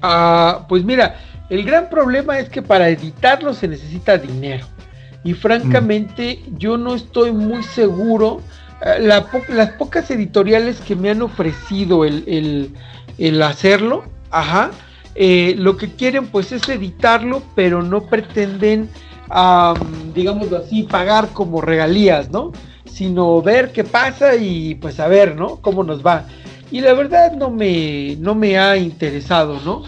Ah, 0.02 0.66
pues 0.68 0.84
mira, 0.84 1.20
el 1.50 1.64
gran 1.64 1.88
problema 1.88 2.38
es 2.38 2.48
que 2.48 2.62
para 2.62 2.88
editarlos 2.88 3.58
se 3.58 3.68
necesita 3.68 4.18
dinero. 4.18 4.66
Y 5.24 5.34
francamente, 5.34 6.42
yo 6.56 6.76
no 6.76 6.94
estoy 6.94 7.32
muy 7.32 7.62
seguro. 7.62 8.40
eh, 8.80 8.98
la 9.00 9.26
po- 9.26 9.42
las 9.48 9.70
pocas 9.70 10.08
editoriales 10.10 10.80
que 10.80 10.94
me 10.94 11.10
han 11.10 11.20
ofrecido 11.22 12.04
el, 12.04 12.22
el- 12.28 12.74
el 13.18 13.42
hacerlo, 13.42 14.04
ajá, 14.30 14.70
eh, 15.20 15.54
lo 15.58 15.76
que 15.76 15.88
quieren 15.94 16.28
pues 16.28 16.52
es 16.52 16.68
editarlo, 16.68 17.42
pero 17.56 17.82
no 17.82 18.02
pretenden, 18.06 18.88
am, 19.28 20.12
digámoslo 20.14 20.58
así, 20.58 20.84
pagar 20.84 21.28
como 21.32 21.60
regalías, 21.60 22.30
¿no? 22.30 22.52
Sino 22.84 23.42
ver 23.42 23.72
qué 23.72 23.84
pasa 23.84 24.36
y 24.36 24.76
pues 24.76 25.00
a 25.00 25.08
ver, 25.08 25.34
¿no? 25.36 25.56
Cómo 25.56 25.82
nos 25.84 26.06
va. 26.06 26.24
Y 26.70 26.80
la 26.80 26.92
verdad 26.94 27.32
no 27.32 27.50
me, 27.50 28.16
no 28.20 28.34
me 28.34 28.58
ha 28.58 28.76
interesado, 28.76 29.60
¿no? 29.64 29.82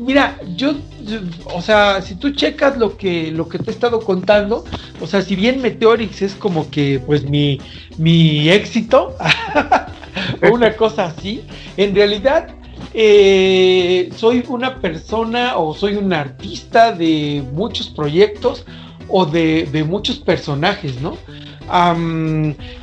Mira, 0.00 0.38
yo, 0.56 0.72
yo- 1.04 1.20
o 1.54 1.60
sea, 1.62 2.00
si 2.02 2.14
tú 2.16 2.30
checas 2.30 2.78
lo 2.78 2.96
que, 2.96 3.30
lo 3.32 3.48
que 3.48 3.58
te 3.58 3.70
he 3.70 3.74
estado 3.74 4.00
contando, 4.00 4.64
o 5.00 5.06
sea, 5.06 5.22
si 5.22 5.36
bien 5.36 5.60
Meteorix 5.60 6.22
es 6.22 6.34
como 6.34 6.70
que, 6.70 7.00
pues, 7.04 7.24
mi, 7.28 7.60
mi 7.96 8.48
éxito, 8.48 9.16
o 10.42 10.54
una 10.54 10.76
cosa 10.76 11.06
así, 11.06 11.42
en 11.76 11.94
realidad 11.94 12.48
eh, 12.94 14.10
soy 14.16 14.44
una 14.48 14.80
persona 14.80 15.56
o 15.56 15.74
soy 15.74 15.96
un 15.96 16.12
artista 16.12 16.92
de 16.92 17.42
muchos 17.52 17.88
proyectos 17.88 18.64
o 19.08 19.26
de, 19.26 19.84
muchos 19.86 20.18
personajes, 20.18 21.00
¿no? 21.00 21.16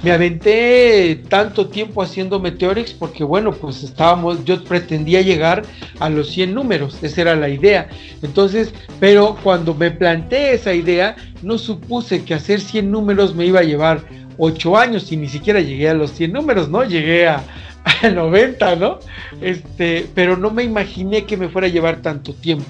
Me 0.04 0.12
aventé 0.12 1.24
tanto 1.28 1.68
tiempo 1.68 2.04
haciendo 2.04 2.40
Meteorix 2.40 2.94
porque 2.94 3.24
bueno, 3.24 3.52
pues 3.52 3.84
estábamos, 3.84 4.46
yo 4.46 4.64
pretendía 4.64 5.22
llegar 5.22 5.64
a 6.00 6.10
los 6.10 6.30
100 6.30 6.54
números, 6.54 6.98
esa 7.02 7.22
era 7.22 7.36
la 7.36 7.50
idea. 7.50 7.90
Entonces, 8.22 8.74
pero 9.00 9.38
cuando 9.42 9.74
me 9.74 9.90
planteé 9.90 10.54
esa 10.54 10.74
idea, 10.74 11.16
no 11.42 11.58
supuse 11.58 12.24
que 12.24 12.36
hacer 12.36 12.62
100 12.62 12.92
números 12.92 13.34
me 13.34 13.46
iba 13.48 13.62
a 13.62 13.64
llevar 13.64 14.04
8 14.38 14.78
años 14.78 15.12
y 15.12 15.18
ni 15.18 15.30
siquiera 15.30 15.62
llegué 15.62 15.90
a 15.90 15.94
los 15.96 16.12
100 16.12 16.34
números, 16.34 16.70
¿no? 16.70 16.84
Llegué 16.84 17.28
a, 17.28 17.44
a 18.04 18.10
90, 18.10 18.76
¿no? 18.76 19.00
Este, 19.42 20.08
pero 20.14 20.38
no 20.38 20.52
me 20.52 20.64
imaginé 20.64 21.26
que 21.26 21.38
me 21.38 21.50
fuera 21.50 21.68
a 21.68 21.72
llevar 21.72 22.02
tanto 22.02 22.34
tiempo. 22.34 22.66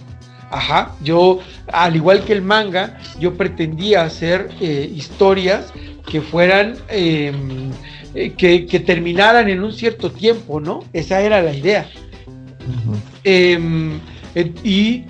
Ajá, 0.52 0.96
yo, 1.04 1.40
al 1.72 1.96
igual 1.96 2.24
que 2.24 2.34
el 2.34 2.42
manga, 2.42 3.00
yo 3.20 3.34
pretendía 3.34 4.04
hacer 4.04 4.50
eh, 4.62 4.90
historias 4.94 5.74
que 6.06 6.22
fueran, 6.22 6.76
eh, 6.90 7.34
eh, 8.14 8.34
que, 8.38 8.66
que 8.66 8.80
terminaran 8.80 9.50
en 9.50 9.64
un 9.64 9.74
cierto 9.74 10.12
tiempo, 10.12 10.60
¿no? 10.60 10.84
Esa 10.94 11.22
era 11.22 11.42
la 11.42 11.54
idea. 11.54 11.88
Eh, 13.24 13.60
y 14.64 15.04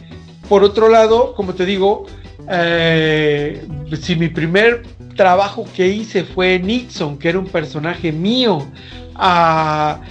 por 0.48 0.64
otro 0.64 0.90
lado, 0.90 1.34
como 1.36 1.54
te 1.54 1.66
digo, 1.66 2.06
eh, 2.50 3.66
si 4.00 4.16
mi 4.16 4.30
primer 4.30 4.84
trabajo 5.16 5.66
que 5.76 5.88
hice 5.88 6.24
fue 6.24 6.60
Nixon, 6.60 7.18
que 7.18 7.30
era 7.30 7.40
un 7.40 7.48
personaje 7.48 8.12
mío, 8.12 8.66
ah, 9.16 10.02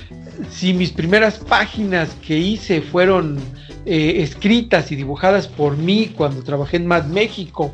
si 0.51 0.73
mis 0.75 0.91
primeras 0.91 1.39
páginas 1.39 2.11
que 2.27 2.37
hice 2.37 2.83
fueron 2.83 3.39
eh, 3.87 4.23
escritas 4.23 4.91
y 4.91 4.97
dibujadas 4.97 5.47
por 5.49 5.77
mí 5.77 6.13
cuando 6.17 6.43
trabajé 6.43 6.79
en 6.79 6.87
Mad 6.87 7.05
México, 7.07 7.73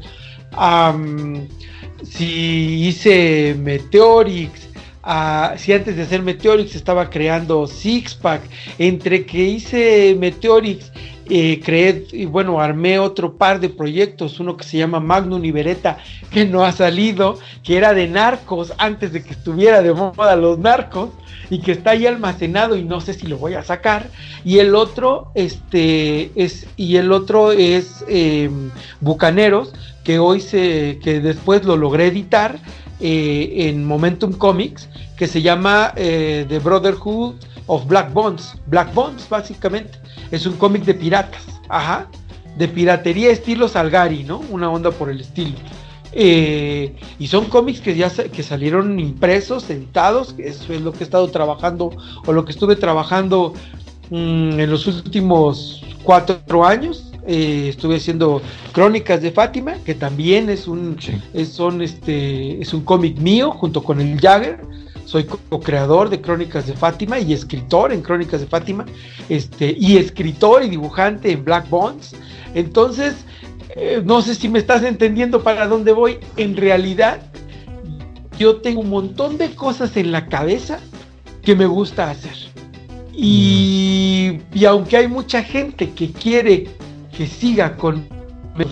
si 2.03 2.87
hice 2.87 3.57
Meteorix, 3.59 4.69
si 5.57 5.73
antes 5.73 5.97
de 5.97 6.03
hacer 6.03 6.23
Meteorix 6.23 6.75
estaba 6.75 7.09
creando 7.09 7.67
Sixpack, 7.67 8.43
entre 8.79 9.25
que 9.25 9.43
hice 9.43 10.17
Meteorix, 10.19 10.91
eh, 11.31 11.61
creé, 11.65 12.07
y 12.13 12.27
bueno, 12.27 12.61
armé 12.61 12.99
otro 12.99 13.37
par 13.39 13.61
de 13.61 13.69
proyectos, 13.69 14.41
uno 14.41 14.57
que 14.57 14.65
se 14.65 14.79
llama 14.79 15.01
Magnum 15.01 15.45
y 15.45 15.53
Beretta, 15.53 15.99
que 16.31 16.45
no 16.45 16.65
ha 16.65 16.73
salido, 16.73 17.39
que 17.63 17.77
era 17.77 17.95
de 17.95 18.09
narcos 18.09 18.73
antes 18.79 19.13
de 19.13 19.23
que 19.23 19.31
estuviera 19.31 19.81
de 19.81 19.95
moda 19.95 20.37
los 20.37 20.59
narcos, 20.59 21.11
y 21.51 21.61
que 21.61 21.73
está 21.73 21.91
ahí 21.91 22.07
almacenado 22.07 22.77
y 22.77 22.85
no 22.85 23.01
sé 23.01 23.13
si 23.13 23.27
lo 23.27 23.37
voy 23.37 23.55
a 23.55 23.63
sacar. 23.63 24.09
Y 24.45 24.59
el 24.59 24.75
otro, 24.75 25.33
este, 25.35 26.31
es, 26.37 26.67
y 26.77 26.97
el 26.97 27.13
otro 27.13 27.53
es 27.53 28.05
eh, 28.09 28.49
Bucaneros, 29.01 29.73
que 30.05 30.19
hoy 30.19 30.41
se, 30.41 30.99
que 31.03 31.21
después 31.21 31.65
lo 31.65 31.77
logré 31.77 32.07
editar 32.07 32.59
eh, 33.01 33.69
en 33.69 33.85
Momentum 33.85 34.33
Comics, 34.33 34.89
que 35.19 35.27
se 35.27 35.43
llama 35.43 35.93
eh, 35.97 36.47
The 36.49 36.61
Brotherhood 36.61 37.35
of 37.71 37.87
Black 37.87 38.13
Bonds. 38.13 38.57
Black 38.67 38.93
Bonds, 38.93 39.29
básicamente. 39.29 39.97
Es 40.33 40.45
un 40.45 40.55
cómic 40.55 40.83
de 40.85 40.93
piratas, 40.93 41.47
ajá, 41.69 42.09
de 42.59 42.67
piratería 42.67 43.31
estilo 43.31 43.69
Salgari, 43.69 44.25
¿no? 44.25 44.41
Una 44.51 44.69
onda 44.69 44.91
por 44.91 45.09
el 45.09 45.21
estilo. 45.21 45.57
Eh, 46.13 46.97
y 47.21 47.29
son 47.29 47.45
cómics 47.45 47.81
que 47.81 47.95
ya 47.95 48.11
que 48.11 48.43
salieron 48.43 48.99
impresos, 48.99 49.71
editados, 49.71 50.35
eso 50.39 50.73
es 50.73 50.81
lo 50.81 50.91
que 50.91 51.01
he 51.01 51.05
estado 51.05 51.29
trabajando 51.29 51.93
o 52.27 52.33
lo 52.33 52.45
que 52.45 52.51
estuve 52.51 52.75
trabajando 52.75 53.55
mm, 54.11 54.59
en 54.59 54.69
los 54.69 54.89
últimos 54.89 55.85
cuatro 56.03 56.65
años. 56.67 57.07
Eh, 57.29 57.69
estuve 57.69 57.97
haciendo 57.97 58.43
Crónicas 58.73 59.23
de 59.23 59.31
Fátima, 59.31 59.75
que 59.85 59.95
también 59.95 60.51
es 60.51 60.67
un, 60.67 60.97
Sí. 60.99 61.13
es, 61.35 61.51
son 61.51 61.83
este, 61.83 62.61
es 62.61 62.75
un 62.75 62.81
cómic 62.81 63.17
mío 63.19 63.53
junto 63.53 63.85
con 63.85 64.01
el 64.01 64.21
Jagger. 64.21 64.59
Soy 65.11 65.25
co-creador 65.25 66.09
de 66.09 66.21
Crónicas 66.21 66.69
de 66.69 66.73
Fátima 66.73 67.19
y 67.19 67.33
escritor 67.33 67.93
en 67.93 68.01
Crónicas 68.01 68.43
de 68.43 68.47
Fátima, 68.47 68.87
este, 69.29 69.77
y 69.77 69.97
escritor 69.97 70.63
y 70.63 70.69
dibujante 70.69 71.33
en 71.33 71.45
Black 71.45 71.69
Bonds. 71.69 72.15
Entonces, 72.55 73.17
eh, 73.75 74.03
no 74.05 74.23
sé 74.23 74.37
si 74.37 74.49
me 74.49 74.61
estás 74.61 74.85
entendiendo 74.85 75.43
para 75.43 75.67
dónde 75.67 75.91
voy. 75.91 76.21
En 76.37 76.57
realidad, 76.57 77.23
yo 78.39 78.59
tengo 78.59 78.83
un 78.83 78.91
montón 78.91 79.37
de 79.37 79.51
cosas 79.51 79.97
en 79.97 80.13
la 80.13 80.29
cabeza 80.29 80.79
que 81.43 81.57
me 81.57 81.67
gusta 81.67 82.09
hacer. 82.09 82.37
Y, 83.13 84.39
y 84.55 84.65
aunque 84.65 84.97
hay 84.97 85.09
mucha 85.09 85.43
gente 85.43 85.91
que 85.91 86.13
quiere 86.13 86.69
que 87.17 87.27
siga 87.27 87.77
con 87.77 88.07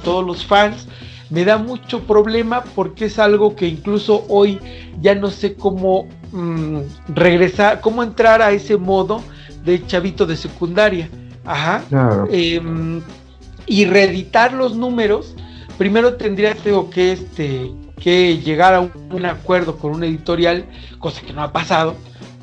todos 0.05 0.25
los 0.25 0.47
fans, 0.47 0.87
me 1.31 1.45
da 1.45 1.59
mucho 1.59 2.03
problema 2.05 2.65
porque 2.75 3.07
es 3.07 3.19
algo 3.19 3.55
que 3.55 3.67
incluso 3.67 4.25
hoy 4.29 4.59
ya 5.01 5.15
no 5.15 5.31
sé 5.31 5.55
cómo 5.55 6.09
mm, 6.33 6.79
regresar, 7.15 7.81
cómo 7.81 8.03
entrar 8.03 8.43
a 8.43 8.51
ese 8.53 8.77
modo 8.77 9.23
de 9.65 9.85
chavito 9.87 10.27
de 10.27 10.37
secundaria. 10.37 11.11
Ajá. 11.45 11.83
Claro. 11.89 12.29
Em, 12.31 13.03
y 13.67 13.85
reeditar 13.85 14.53
los 14.53 14.75
números, 14.77 15.35
primero 15.77 16.15
tendría 16.15 16.55
tengo 16.55 16.89
que, 16.89 17.13
este, 17.13 17.71
que 18.01 18.39
llegar 18.39 18.75
a 18.75 18.81
un, 18.81 18.93
un 19.11 19.27
acuerdo 19.27 19.77
con 19.77 19.93
un 19.93 20.05
editorial, 20.05 20.65
cosa 20.99 21.21
que 21.21 21.33
no 21.33 21.43
ha 21.43 21.53
pasado. 21.53 21.95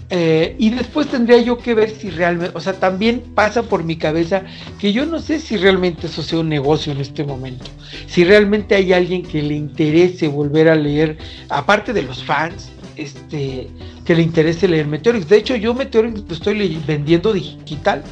Eh, 0.09 0.55
y 0.59 0.69
después 0.69 1.07
tendría 1.07 1.39
yo 1.39 1.57
que 1.57 1.73
ver 1.73 1.89
si 1.89 2.11
realmente, 2.11 2.55
o 2.55 2.59
sea, 2.59 2.73
también 2.73 3.23
pasa 3.33 3.63
por 3.63 3.83
mi 3.83 3.95
cabeza 3.95 4.43
que 4.79 4.93
yo 4.93 5.05
no 5.05 5.19
sé 5.19 5.39
si 5.39 5.57
realmente 5.57 6.07
eso 6.07 6.21
sea 6.21 6.39
un 6.39 6.49
negocio 6.49 6.91
en 6.91 7.01
este 7.01 7.23
momento. 7.23 7.65
Si 8.07 8.23
realmente 8.23 8.75
hay 8.75 8.93
alguien 8.93 9.23
que 9.23 9.41
le 9.41 9.55
interese 9.55 10.27
volver 10.27 10.69
a 10.69 10.75
leer, 10.75 11.17
aparte 11.49 11.91
de 11.91 12.03
los 12.03 12.23
fans, 12.23 12.71
este, 12.95 13.67
que 14.05 14.15
le 14.15 14.21
interese 14.21 14.67
leer 14.67 14.87
Meteorix. 14.87 15.27
De 15.27 15.37
hecho, 15.37 15.55
yo 15.55 15.73
Meteorix 15.73 16.21
lo 16.27 16.33
estoy 16.33 16.81
vendiendo 16.85 17.33
digital 17.33 18.03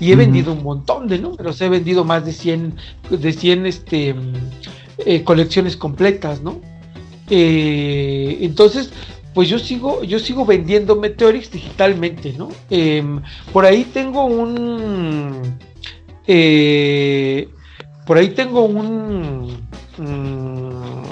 y 0.00 0.12
he 0.12 0.16
vendido 0.16 0.52
un 0.52 0.62
montón 0.62 1.06
de 1.06 1.18
números, 1.18 1.60
he 1.60 1.68
vendido 1.68 2.04
más 2.04 2.24
de 2.24 2.32
100, 2.32 2.74
de 3.10 3.32
100 3.32 3.66
este, 3.66 4.14
eh, 4.98 5.22
colecciones 5.22 5.76
completas, 5.76 6.42
¿no? 6.42 6.60
Eh, 7.30 8.38
entonces, 8.42 8.90
pues 9.36 9.50
yo 9.50 9.58
sigo, 9.58 10.02
yo 10.02 10.18
sigo 10.18 10.46
vendiendo 10.46 10.96
Meteorix 10.96 11.50
digitalmente, 11.50 12.32
¿no? 12.38 12.48
Em, 12.70 13.20
por 13.52 13.66
ahí 13.66 13.84
tengo 13.84 14.24
un, 14.24 15.58
eh, 16.26 17.46
por 18.06 18.16
ahí 18.16 18.30
tengo 18.30 18.62
un, 18.64 19.68
mm, 19.98 21.02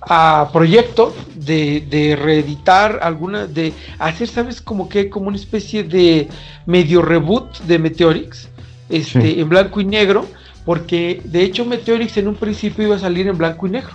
a 0.00 0.48
proyecto 0.54 1.14
de, 1.34 1.82
de 1.82 2.16
reeditar 2.16 3.00
alguna, 3.02 3.46
de 3.46 3.74
hacer, 3.98 4.28
¿sabes? 4.28 4.62
Como 4.62 4.88
que 4.88 5.10
como 5.10 5.28
una 5.28 5.36
especie 5.36 5.84
de 5.84 6.28
medio 6.64 7.02
reboot 7.02 7.58
de 7.58 7.78
Meteorix, 7.78 8.48
este, 8.88 9.20
Sí. 9.20 9.38
en 9.38 9.50
blanco 9.50 9.82
y 9.82 9.84
negro, 9.84 10.24
porque 10.64 11.20
de 11.26 11.42
hecho 11.42 11.66
Meteorix 11.66 12.16
en 12.16 12.28
un 12.28 12.36
principio 12.36 12.86
iba 12.86 12.96
a 12.96 13.00
salir 13.00 13.28
en 13.28 13.36
blanco 13.36 13.66
y 13.66 13.70
negro. 13.70 13.92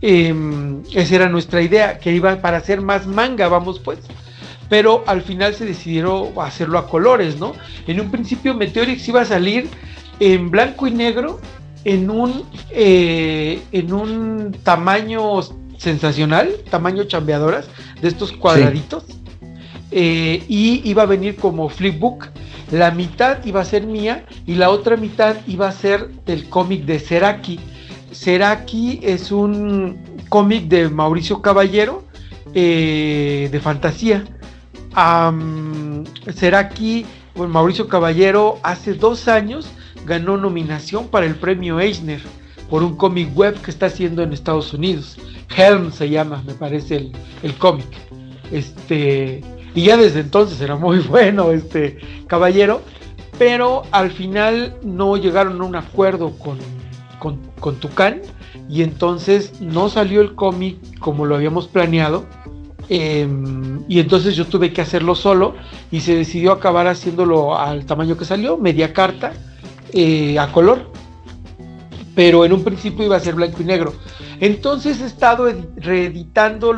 Em, 0.00 0.82
esa 0.94 1.14
era 1.16 1.28
nuestra 1.28 1.60
idea, 1.60 1.98
que 1.98 2.12
iba 2.12 2.36
para 2.40 2.58
hacer 2.58 2.80
más 2.80 3.06
manga, 3.06 3.48
vamos 3.48 3.80
pues. 3.80 3.98
Pero 4.68 5.02
al 5.06 5.22
final 5.22 5.54
se 5.54 5.64
decidieron 5.64 6.32
hacerlo 6.40 6.78
a 6.78 6.88
colores, 6.88 7.38
¿no? 7.38 7.54
En 7.86 8.00
un 8.00 8.10
principio 8.10 8.54
Meteorix 8.54 9.08
iba 9.08 9.22
a 9.22 9.24
salir 9.24 9.68
en 10.20 10.50
blanco 10.50 10.86
y 10.86 10.90
negro, 10.90 11.40
en 11.84 12.10
un, 12.10 12.44
eh, 12.70 13.62
en 13.72 13.92
un 13.92 14.56
tamaño 14.62 15.40
sensacional, 15.78 16.50
tamaño 16.70 17.04
chambeadoras, 17.04 17.66
de 18.00 18.08
estos 18.08 18.32
cuadraditos. 18.32 19.04
eh, 19.90 20.44
y 20.48 20.82
iba 20.88 21.04
a 21.04 21.06
venir 21.06 21.36
como 21.36 21.68
flipbook. 21.70 22.28
La 22.70 22.90
mitad 22.90 23.42
iba 23.46 23.62
a 23.62 23.64
ser 23.64 23.86
mía 23.86 24.26
y 24.46 24.56
la 24.56 24.68
otra 24.68 24.98
mitad 24.98 25.36
iba 25.46 25.66
a 25.66 25.72
ser 25.72 26.10
del 26.26 26.48
cómic 26.50 26.84
de 26.84 26.98
Seraki. 26.98 27.58
Seraki 28.10 29.00
es 29.02 29.30
un 29.30 29.98
cómic 30.28 30.68
de 30.68 30.88
Mauricio 30.88 31.42
Caballero 31.42 32.04
eh, 32.54 33.48
de 33.50 33.60
fantasía. 33.60 34.24
Seraki, 36.34 37.06
bueno, 37.34 37.52
Mauricio 37.52 37.88
Caballero, 37.88 38.58
hace 38.62 38.94
dos 38.94 39.28
años 39.28 39.70
ganó 40.06 40.36
nominación 40.36 41.08
para 41.08 41.26
el 41.26 41.36
premio 41.36 41.78
Eisner 41.78 42.20
por 42.68 42.82
un 42.82 42.96
cómic 42.96 43.34
web 43.36 43.60
que 43.60 43.70
está 43.70 43.86
haciendo 43.86 44.22
en 44.22 44.32
Estados 44.32 44.72
Unidos. 44.72 45.18
Helm 45.56 45.92
se 45.92 46.10
llama, 46.10 46.42
me 46.46 46.54
parece 46.54 46.96
el, 46.96 47.12
el 47.42 47.54
cómic. 47.54 47.86
Este, 48.50 49.42
y 49.74 49.84
ya 49.84 49.96
desde 49.96 50.20
entonces 50.20 50.60
era 50.60 50.76
muy 50.76 50.98
bueno 51.08 51.50
este 51.52 51.98
caballero, 52.26 52.82
pero 53.38 53.82
al 53.92 54.10
final 54.10 54.76
no 54.82 55.16
llegaron 55.16 55.60
a 55.60 55.64
un 55.64 55.76
acuerdo 55.76 56.32
con, 56.38 56.58
con, 57.18 57.38
Tucán 57.80 58.22
y 58.68 58.82
entonces 58.82 59.60
no 59.60 59.88
salió 59.88 60.20
el 60.20 60.34
cómic 60.34 60.76
como 60.98 61.26
lo 61.26 61.36
habíamos 61.36 61.68
planeado. 61.68 62.26
Em, 62.90 63.82
y 63.88 64.00
entonces 64.00 64.34
yo 64.34 64.46
tuve 64.46 64.72
que 64.72 64.80
hacerlo 64.80 65.14
solo 65.14 65.54
y 65.90 66.00
se 66.00 66.14
decidió 66.14 66.52
acabar 66.52 66.86
haciéndolo 66.86 67.58
al 67.58 67.84
tamaño 67.84 68.16
que 68.16 68.24
salió, 68.24 68.56
media 68.56 68.92
carta, 68.92 69.32
eh, 69.92 70.38
a 70.38 70.50
color. 70.52 70.90
Pero 72.14 72.44
en 72.44 72.52
un 72.52 72.64
principio 72.64 73.04
iba 73.04 73.16
a 73.16 73.20
ser 73.20 73.34
blanco 73.34 73.62
y 73.62 73.64
negro. 73.64 73.92
Entonces 74.40 75.00
he 75.00 75.06
estado 75.06 75.52
reeditando 75.76 76.72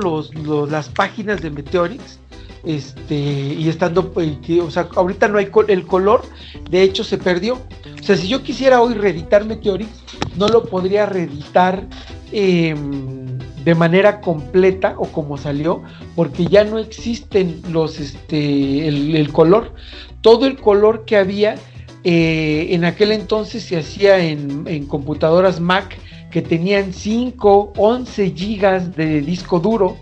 las 0.67 0.89
páginas 0.89 1.43
de 1.43 1.51
Meteorix 1.51 2.20
este 2.65 3.15
y 3.15 3.69
estando 3.69 4.13
o 4.15 4.71
sea 4.71 4.89
ahorita 4.95 5.29
no 5.29 5.39
hay 5.39 5.51
el 5.69 5.87
color 5.87 6.23
de 6.71 6.83
hecho 6.83 7.05
se 7.05 7.19
perdió. 7.19 7.55
O 7.55 8.03
sea 8.03 8.17
si 8.17 8.29
yo 8.29 8.43
quisiera 8.43 8.81
hoy 8.81 8.95
reeditar 8.95 9.45
Meteorix 9.45 9.91
no 10.37 10.49
lo 10.49 10.65
podría 10.65 11.07
reeditar 11.07 11.87
em, 12.33 13.39
de 13.65 13.75
manera 13.75 14.21
completa 14.21 14.95
o 14.99 15.07
como 15.07 15.37
salió 15.37 15.83
porque 16.17 16.47
ya 16.47 16.65
no 16.65 16.79
existen 16.79 17.61
los 17.71 18.01
este 18.01 18.89
el, 18.89 19.33
color. 19.33 19.75
Todo 20.21 20.47
el 20.47 20.57
color 20.57 21.05
que 21.05 21.17
había 21.17 21.57
eh, 22.05 22.69
en 22.71 22.85
aquel 22.85 23.13
entonces 23.13 23.63
se 23.65 23.79
hacía 23.79 24.19
en, 24.19 24.67
en 24.67 24.87
computadoras 24.87 25.61
Mac 25.61 25.99
que 26.31 26.43
tenían 26.43 26.93
5, 26.93 27.73
11 27.77 28.31
gigas 28.31 28.97
de 28.97 29.21
disco 29.21 29.59
duro 29.59 29.97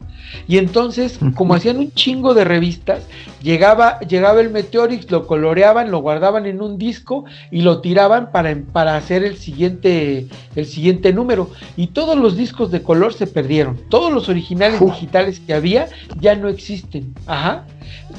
y 0.47 0.59
entonces, 0.59 1.19
como 1.35 1.55
hacían 1.55 1.79
un 1.79 1.93
chingo 1.93 2.35
de 2.35 2.45
revistas, 2.45 3.07
llegaba, 3.43 3.99
llegaba 4.01 4.41
el 4.41 4.51
Meteorix, 4.51 5.11
lo 5.11 5.27
coloreaban, 5.27 5.91
lo 5.91 6.01
guardaban 6.01 6.47
en 6.47 6.63
un 6.63 6.79
disco 6.79 7.25
y 7.51 7.63
lo 7.63 7.81
tiraban 7.81 8.31
para, 8.31 8.57
para 8.73 8.97
hacer 8.97 9.25
el 9.25 9.37
siguiente, 9.37 10.27
el 10.55 10.67
siguiente 10.67 11.13
número. 11.13 11.51
Y 11.77 11.89
todos 11.89 12.17
los 12.17 12.37
discos 12.37 12.71
de 12.71 12.83
color 12.83 13.13
se 13.15 13.27
perdieron. 13.27 13.79
Todos 13.89 14.13
los 14.13 14.29
originales 14.29 14.81
digitales 14.81 15.41
que 15.41 15.55
había 15.55 15.89
ya 16.21 16.35
no 16.35 16.49
existen. 16.49 17.15
Ajá. 17.27 17.67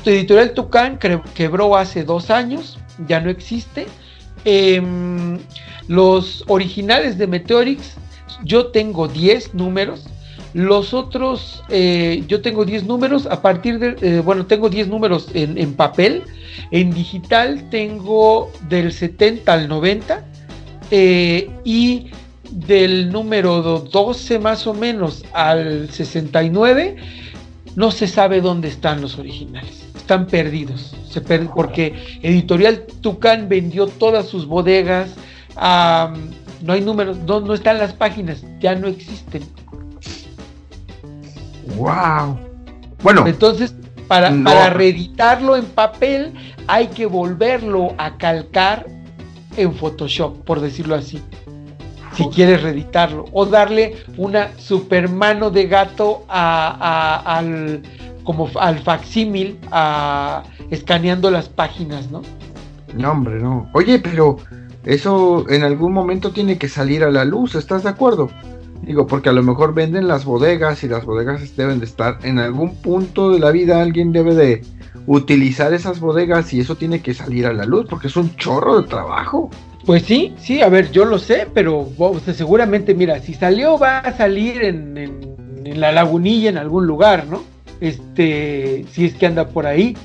Tu 0.03 0.11
editorial 0.11 0.53
Tucán 0.53 0.99
quebró 1.33 1.75
hace 1.75 2.03
dos 2.03 2.29
años, 2.29 2.79
ya 3.07 3.19
no 3.19 3.29
existe. 3.29 3.87
Em, 4.45 5.39
los 5.87 6.43
originales 6.47 7.17
de 7.17 7.27
Meteorix, 7.27 7.95
yo 8.43 8.67
tengo 8.67 9.07
10 9.07 9.53
números 9.53 10.05
los 10.53 10.93
otros, 10.93 11.63
eh, 11.69 12.23
yo 12.27 12.41
tengo 12.41 12.65
10 12.65 12.85
números, 12.85 13.27
a 13.27 13.41
partir 13.41 13.77
de, 13.79 13.95
eh, 14.01 14.21
bueno, 14.21 14.45
tengo 14.47 14.69
10 14.69 14.87
números 14.87 15.29
en, 15.33 15.73
papel, 15.73 16.23
en 16.71 16.91
digital 16.91 17.69
tengo 17.69 18.51
del 18.67 18.91
70 18.91 19.53
al 19.53 19.67
90 19.67 20.25
eh, 20.89 21.49
y 21.63 22.07
del 22.49 23.11
número 23.11 23.61
12 23.61 24.39
más 24.39 24.65
o 24.65 24.73
menos 24.73 25.23
al 25.33 25.89
69 25.91 26.95
no 27.75 27.91
se 27.91 28.07
sabe 28.07 28.41
dónde 28.41 28.69
están 28.69 29.01
los 29.01 29.19
originales, 29.19 29.87
están 29.95 30.25
perdidos, 30.25 30.95
se 31.07 31.21
porque 31.21 31.93
Editorial 32.23 32.85
Tucán 33.01 33.47
vendió 33.47 33.85
todas 33.85 34.27
sus 34.27 34.47
bodegas, 34.47 35.11
no 35.55 36.73
hay 36.73 36.81
números, 36.81 37.19
no 37.19 37.53
están 37.53 37.77
las 37.77 37.93
páginas, 37.93 38.43
ya 38.59 38.73
no 38.73 38.87
existen. 38.87 39.43
¡Wow! 41.75 42.37
Bueno. 43.01 43.25
Entonces, 43.27 43.73
para, 44.07 44.33
para 44.43 44.71
reeditarlo 44.71 45.55
en 45.55 45.65
papel, 45.65 46.33
hay 46.67 46.87
que 46.87 47.05
volverlo 47.05 47.93
a 47.97 48.17
calcar 48.17 48.85
en 49.55 49.73
Photoshop, 49.73 50.43
por 50.43 50.59
decirlo 50.59 50.95
así. 50.95 51.21
Si 52.13 52.25
quieres 52.27 52.63
reeditarlo. 52.63 53.25
O 53.31 53.45
darle 53.45 53.97
una 54.17 54.49
super 54.57 55.09
mano 55.09 55.51
de 55.51 55.67
gato 55.67 56.25
al, 56.27 57.81
como 58.23 58.49
al 58.59 58.79
facsímil, 58.79 59.59
escaneando 60.69 61.31
las 61.31 61.47
páginas, 61.47 62.09
¿no? 62.11 62.21
No, 62.93 63.11
hombre, 63.11 63.39
no. 63.39 63.69
Oye, 63.73 63.99
pero 63.99 64.37
eso 64.83 65.45
en 65.49 65.63
algún 65.63 65.93
momento 65.93 66.31
tiene 66.31 66.57
que 66.57 66.67
salir 66.67 67.03
a 67.03 67.11
la 67.11 67.23
luz, 67.25 67.55
¿estás 67.55 67.83
de 67.83 67.89
acuerdo? 67.89 68.29
Digo, 68.81 69.07
porque 69.07 69.29
a 69.29 69.33
lo 69.33 69.43
mejor 69.43 69.73
venden 69.73 70.07
las 70.07 70.25
bodegas 70.25 70.83
y 70.83 70.87
las 70.87 71.05
bodegas 71.05 71.55
deben 71.55 71.79
de 71.79 71.85
estar 71.85 72.19
en 72.23 72.39
algún 72.39 72.75
punto 72.75 73.31
de 73.31 73.39
la 73.39 73.51
vida, 73.51 73.81
alguien 73.81 74.11
debe 74.11 74.33
de 74.33 74.61
utilizar 75.05 75.73
esas 75.73 75.99
bodegas 75.99 76.53
y 76.53 76.59
eso 76.59 76.75
tiene 76.75 77.01
que 77.01 77.13
salir 77.13 77.45
a 77.45 77.53
la 77.53 77.65
luz 77.65 77.87
porque 77.89 78.07
es 78.07 78.15
un 78.15 78.35
chorro 78.35 78.81
de 78.81 78.87
trabajo. 78.87 79.49
Pues 79.85 80.03
sí, 80.03 80.33
sí, 80.37 80.61
a 80.61 80.69
ver, 80.69 80.91
yo 80.91 81.05
lo 81.05 81.17
sé, 81.17 81.47
pero 81.53 81.89
seguramente, 82.33 82.93
mira, 82.93 83.19
si 83.19 83.33
salió 83.33 83.77
va 83.77 83.99
a 83.99 84.15
salir 84.15 84.63
en, 84.63 84.97
en, 84.97 85.79
la 85.79 85.91
lagunilla 85.91 86.49
en 86.49 86.57
algún 86.57 86.85
lugar, 86.85 87.25
¿no? 87.27 87.41
Este, 87.81 88.85
si 88.91 89.05
es 89.05 89.13
que 89.13 89.25
anda 89.25 89.47
por 89.47 89.65
ahí. 89.65 89.95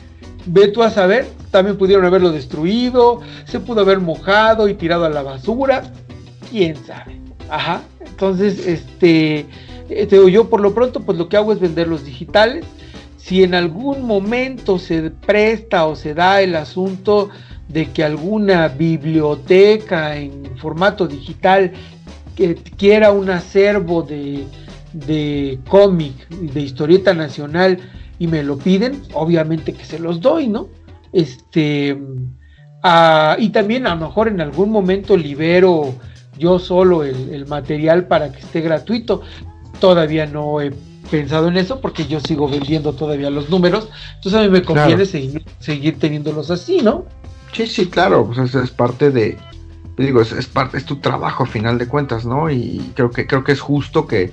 Ve 0.47 0.69
tú 0.69 0.83
a 0.83 0.91
saber, 0.91 1.27
también 1.51 1.79
pudieron 1.79 2.05
haberlo 2.05 2.31
destruido, 2.31 3.21
se 3.47 3.61
pudo 3.61 3.81
haber 3.81 3.99
mojado 4.01 4.69
y 4.69 4.75
tirado 4.75 5.07
a 5.07 5.11
la 5.11 5.23
basura, 5.23 5.83
quién 6.51 6.77
sabe. 6.77 7.21
Ajá. 7.49 7.83
Entonces, 8.15 8.65
este, 8.65 9.45
este, 9.89 10.31
yo 10.31 10.49
por 10.49 10.61
lo 10.61 10.73
pronto, 10.73 11.01
pues 11.01 11.19
lo 11.19 11.29
que 11.29 11.37
hago 11.37 11.53
es 11.53 11.59
vender 11.59 11.89
los 11.89 12.05
digitales. 12.05 12.65
Si 13.17 13.43
en 13.43 13.57
algún 13.57 14.03
momento 14.07 14.79
se 14.79 15.11
presta 15.11 15.87
o 15.87 15.97
se 15.97 16.15
da 16.15 16.41
el 16.41 16.55
asunto 16.55 17.31
de 17.69 17.91
que 17.91 18.05
alguna 18.05 18.69
biblioteca 18.69 20.17
en 20.17 20.57
formato 20.59 21.09
digital 21.09 21.73
quiera 22.77 23.11
un 23.11 23.31
acervo 23.31 24.03
de, 24.03 24.45
de 24.93 25.59
cómic, 25.69 26.29
de 26.29 26.61
historieta 26.61 27.15
nacional 27.15 27.79
y 28.21 28.29
me 28.29 28.45
lo 28.45 28.59
piden, 28.59 29.03
obviamente 29.13 29.73
que 29.73 29.85
se 29.85 29.99
los 29.99 30.21
doy, 30.21 30.47
¿no? 30.47 30.69
Este, 31.13 31.99
ah, 32.85 33.37
y 33.41 33.49
también 33.49 33.89
a 33.89 33.97
lo 33.97 34.07
mejor 34.07 34.29
en 34.29 34.41
algún 34.41 34.71
momento 34.71 35.17
libero 35.17 35.97
yo 36.39 36.59
solo 36.59 37.05
el, 37.05 37.47
material 37.47 38.07
para 38.07 38.33
que 38.33 38.41
esté 38.41 38.61
gratuito. 38.61 39.23
Todavía 39.81 40.27
no 40.27 40.61
he 40.61 40.73
pensado 41.11 41.49
en 41.49 41.57
eso 41.57 41.81
porque 41.81 42.07
yo 42.07 42.21
sigo 42.21 42.49
vendiendo 42.49 42.93
todavía 42.93 43.31
los 43.31 43.51
números. 43.51 43.89
Entonces 44.17 44.41
a 44.41 44.43
mí 44.43 44.49
me 44.49 44.63
conviene 44.63 45.05
seguir, 45.05 45.45
seguir 45.59 45.99
teniéndolos 45.99 46.51
así, 46.51 46.81
¿no? 46.83 47.05
Sí, 47.53 47.67
sí, 47.67 47.87
claro, 47.87 48.27
pues 48.27 48.55
es, 48.55 48.71
parte 48.73 49.11
de, 49.11 49.37
digo, 49.97 50.21
es, 50.21 50.33
es, 50.33 50.47
parte, 50.47 50.77
es 50.77 50.85
tu 50.85 50.97
trabajo 50.97 51.45
a 51.45 51.47
final 51.47 51.79
de 51.79 51.87
cuentas, 51.87 52.25
¿no? 52.25 52.51
Y 52.51 52.93
creo 52.95 53.11
que, 53.11 53.27
creo 53.27 53.45
que 53.45 53.53
es 53.53 53.61
justo 53.61 54.09
que, 54.09 54.33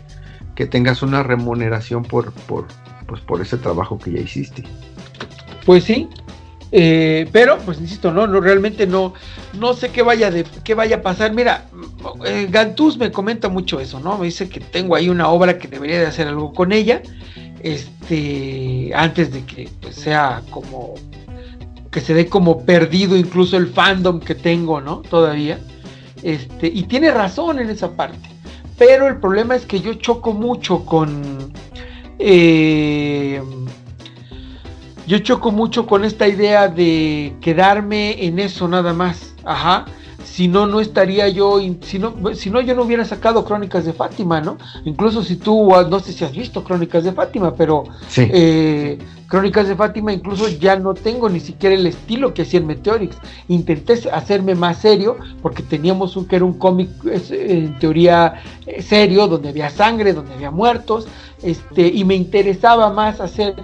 que 0.56 0.66
tengas 0.66 1.04
una 1.04 1.22
remuneración 1.22 2.04
por, 2.04 2.32
por, 2.32 2.66
pues, 3.06 3.22
por 3.22 3.42
ese 3.42 3.58
trabajo 3.58 4.00
que 4.00 4.12
ya 4.12 4.20
hiciste. 4.22 4.64
Pues 5.66 5.84
sí, 5.84 6.10
eh, 6.72 7.28
pero, 7.32 7.58
pues 7.60 7.80
insisto, 7.82 8.12
no, 8.12 8.28
no, 8.28 8.40
realmente 8.40 8.88
no, 8.88 9.14
no 9.54 9.74
sé 9.74 9.90
qué 9.90 10.04
vaya 10.04 10.32
de 10.32 10.46
qué 10.64 10.74
vaya 10.74 10.98
a 10.98 11.02
pasar. 11.02 11.34
Mira, 11.34 11.66
eh, 12.26 12.48
Gantús 12.50 12.98
me 12.98 13.12
comenta 13.12 13.50
mucho 13.50 13.80
eso, 13.80 14.00
¿no? 14.00 14.18
Me 14.18 14.26
dice 14.26 14.50
que 14.50 14.60
tengo 14.60 14.96
ahí 14.96 15.10
una 15.10 15.30
obra 15.30 15.58
que 15.58 15.68
debería 15.68 16.00
de 16.00 16.08
hacer 16.08 16.28
algo 16.28 16.54
con 16.54 16.72
ella. 16.72 17.02
Este, 17.62 18.92
antes 18.96 19.32
de 19.32 19.46
que 19.46 19.70
pues, 19.82 19.96
sea 19.96 20.42
como 20.50 20.96
que 21.92 22.02
se 22.02 22.14
dé 22.14 22.28
como 22.28 22.66
perdido 22.66 23.18
incluso 23.18 23.58
el 23.58 23.68
fandom 23.68 24.20
que 24.20 24.34
tengo, 24.34 24.82
¿no? 24.82 24.98
Todavía. 25.02 25.60
Este, 26.24 26.68
y 26.68 26.84
tiene 26.84 27.12
razón 27.12 27.60
en 27.60 27.70
esa 27.70 27.92
parte. 27.92 28.30
Pero 28.78 29.08
el 29.08 29.18
problema 29.18 29.56
es 29.56 29.66
que 29.66 29.80
yo 29.80 29.94
choco 29.96 30.34
mucho 30.34 30.86
con 30.86 31.54
eh, 32.18 33.42
yo 35.08 35.20
choco 35.20 35.52
mucho 35.52 35.88
con 35.88 36.06
esta 36.06 36.28
idea 36.28 36.68
de 36.68 37.36
quedarme 37.42 38.24
en 38.26 38.40
eso 38.40 38.68
nada 38.68 38.94
más. 38.94 39.34
Ajá. 39.44 39.86
Si 40.24 40.48
no, 40.48 40.68
no 40.68 40.80
estaría 40.80 41.28
yo, 41.30 41.60
si 41.82 42.00
no, 42.00 42.14
si 42.34 42.50
no, 42.50 42.62
yo 42.62 42.76
no 42.76 42.84
hubiera 42.84 43.06
sacado 43.06 43.46
Crónicas 43.46 43.86
de 43.86 43.94
Fátima, 43.94 44.42
¿no? 44.42 44.58
Incluso 44.86 45.24
si 45.24 45.36
tú, 45.36 45.72
no 45.90 46.00
sé 46.00 46.14
si 46.14 46.24
has 46.24 46.32
visto 46.32 46.64
Crónicas 46.64 47.04
de 47.04 47.12
Fátima, 47.12 47.54
pero 47.56 47.84
eh, 48.18 48.98
Crónicas 49.28 49.68
de 49.68 49.76
Fátima 49.76 50.12
incluso 50.12 50.48
ya 50.50 50.76
no 50.76 50.94
tengo 50.94 51.30
ni 51.30 51.40
siquiera 51.40 51.76
el 51.76 51.86
estilo 51.86 52.34
que 52.34 52.42
hacía 52.42 52.60
en 52.60 52.68
Meteorix. 52.68 53.18
Intenté 53.48 53.94
hacerme 54.12 54.56
más 54.56 54.80
serio 54.80 55.18
porque 55.42 55.64
teníamos 55.64 56.18
un 56.18 56.26
que 56.26 56.36
era 56.36 56.46
un 56.46 56.54
cómic 56.54 56.90
en 57.32 57.80
teoría 57.80 58.42
eh, 58.66 58.82
serio, 58.82 59.28
donde 59.28 59.50
había 59.50 59.70
sangre, 59.70 60.14
donde 60.14 60.34
había 60.34 60.52
muertos, 60.52 61.08
este, 61.44 61.88
y 61.88 62.04
me 62.04 62.16
interesaba 62.16 62.92
más 62.92 63.20
hacer 63.20 63.56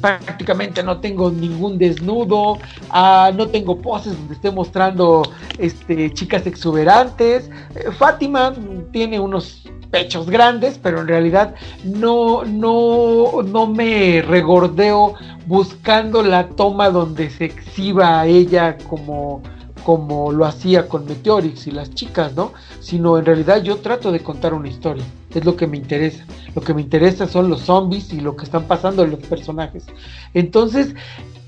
prácticamente 0.00 0.82
no 0.82 1.00
tengo 1.00 1.30
ningún 1.30 1.78
desnudo, 1.78 2.58
ah, 2.90 3.30
no 3.34 3.48
tengo 3.48 3.80
poses 3.80 4.16
donde 4.16 4.34
esté 4.34 4.50
mostrando 4.50 5.22
este, 5.58 6.12
chicas 6.12 6.46
exuberantes. 6.46 7.50
Eh, 7.74 7.90
Fátima 7.92 8.52
tiene 8.92 9.18
unos 9.18 9.62
pechos 9.90 10.28
grandes, 10.28 10.78
pero 10.82 11.00
en 11.00 11.08
realidad 11.08 11.54
no, 11.84 12.44
no, 12.44 13.42
no 13.42 13.66
me 13.66 14.20
regordeo 14.22 15.14
buscando 15.46 16.22
la 16.22 16.48
toma 16.48 16.90
donde 16.90 17.30
se 17.30 17.46
exhiba 17.46 18.20
a 18.20 18.26
ella 18.26 18.76
como 18.88 19.40
como 19.84 20.32
lo 20.32 20.46
hacía 20.46 20.88
con 20.88 21.04
Meteorix 21.04 21.66
y 21.66 21.70
las 21.70 21.94
chicas, 21.94 22.34
¿no? 22.34 22.52
Sino 22.80 23.18
en 23.18 23.26
realidad 23.26 23.62
yo 23.62 23.76
trato 23.76 24.10
de 24.10 24.20
contar 24.20 24.54
una 24.54 24.68
historia, 24.68 25.04
es 25.32 25.44
lo 25.44 25.56
que 25.56 25.66
me 25.66 25.76
interesa. 25.76 26.24
Lo 26.54 26.62
que 26.62 26.72
me 26.72 26.80
interesa 26.80 27.28
son 27.28 27.48
los 27.50 27.60
zombies 27.60 28.12
y 28.12 28.20
lo 28.20 28.34
que 28.34 28.44
están 28.44 28.64
pasando 28.64 29.04
en 29.04 29.10
los 29.10 29.20
personajes. 29.20 29.84
Entonces, 30.32 30.94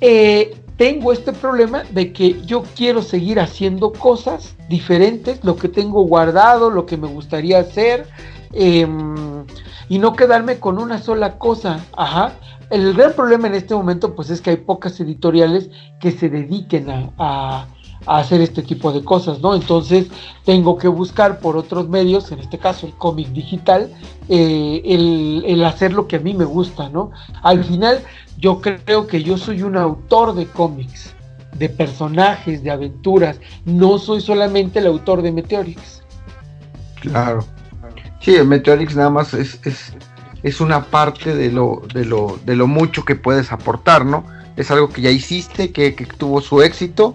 eh, 0.01 0.55
tengo 0.77 1.13
este 1.13 1.33
problema 1.33 1.85
de 1.91 2.13
que 2.13 2.43
yo 2.45 2.63
quiero 2.77 3.01
seguir 3.01 3.41
haciendo 3.41 3.93
cosas 3.93 4.55
diferentes, 4.69 5.43
lo 5.43 5.57
que 5.57 5.69
tengo 5.69 6.03
guardado, 6.03 6.69
lo 6.69 6.85
que 6.85 6.99
me 6.99 7.09
gustaría 7.09 7.61
hacer, 7.61 8.07
em, 8.53 9.47
y 9.89 9.99
no 9.99 10.15
quedarme 10.15 10.59
con 10.59 10.79
una 10.79 11.01
sola 11.01 11.39
cosa. 11.39 11.85
Ajá. 11.97 12.35
El 12.69 12.93
gran 12.95 13.13
problema 13.15 13.47
en 13.47 13.55
este 13.55 13.75
momento, 13.75 14.15
pues 14.15 14.29
es 14.29 14.41
que 14.41 14.51
hay 14.51 14.57
pocas 14.57 15.01
editoriales 15.01 15.71
que 16.01 16.11
se 16.11 16.29
dediquen 16.29 16.91
a 16.91 17.13
a 17.17 17.67
hacer 18.07 18.41
este 18.41 18.63
tipo 18.63 18.93
de 18.93 19.05
cosas, 19.05 19.41
¿no? 19.41 19.55
Entonces 19.55 20.07
tengo 20.45 20.79
que 20.79 20.89
buscar 20.89 21.41
por 21.41 21.57
otros 21.57 21.89
medios, 21.89 22.31
en 22.33 22.39
este 22.39 22.59
caso 22.59 22.87
el 22.87 22.95
cómic 22.95 23.29
digital, 23.29 23.93
eh, 24.29 24.83
el, 24.85 25.65
hacer 25.65 25.93
lo 25.93 26.07
que 26.07 26.17
a 26.17 26.21
mí 26.21 26.33
me 26.33 26.45
gusta, 26.45 26.89
¿no? 26.89 27.11
Al 27.43 27.65
final 27.65 28.01
yo 28.39 28.61
creo 28.61 29.07
que 29.07 29.23
yo 29.23 29.37
soy 29.37 29.63
un 29.63 29.77
autor 29.77 30.35
de 30.35 30.47
cómics, 30.47 31.13
de 31.59 31.69
personajes, 31.69 32.63
de 32.63 32.71
aventuras, 32.71 33.41
no 33.65 33.99
soy 33.99 34.21
solamente 34.21 34.79
el 34.79 34.87
autor 34.87 35.23
de 35.23 35.33
Meteorix. 35.33 36.03
Claro. 37.01 37.45
Sí, 38.21 38.35
el 38.35 38.47
Meteorix 38.47 38.95
nada 38.95 39.11
más 39.11 39.35
es, 39.35 39.59
es, 39.65 39.95
es 40.43 40.61
una 40.61 40.85
parte 40.85 41.35
de 41.35 41.51
lo, 41.51 41.83
de, 41.93 42.05
lo, 42.05 42.39
de 42.45 42.57
lo 42.57 42.67
mucho 42.67 43.05
que 43.05 43.17
puedes 43.17 43.53
aportar, 43.53 44.05
¿no? 44.05 44.25
Es 44.57 44.71
algo 44.71 44.89
que 44.89 45.03
ya 45.03 45.11
hiciste, 45.11 45.73
que, 45.73 45.95
que 45.95 46.07
tuvo 46.07 46.41
su 46.41 46.63
éxito 46.63 47.15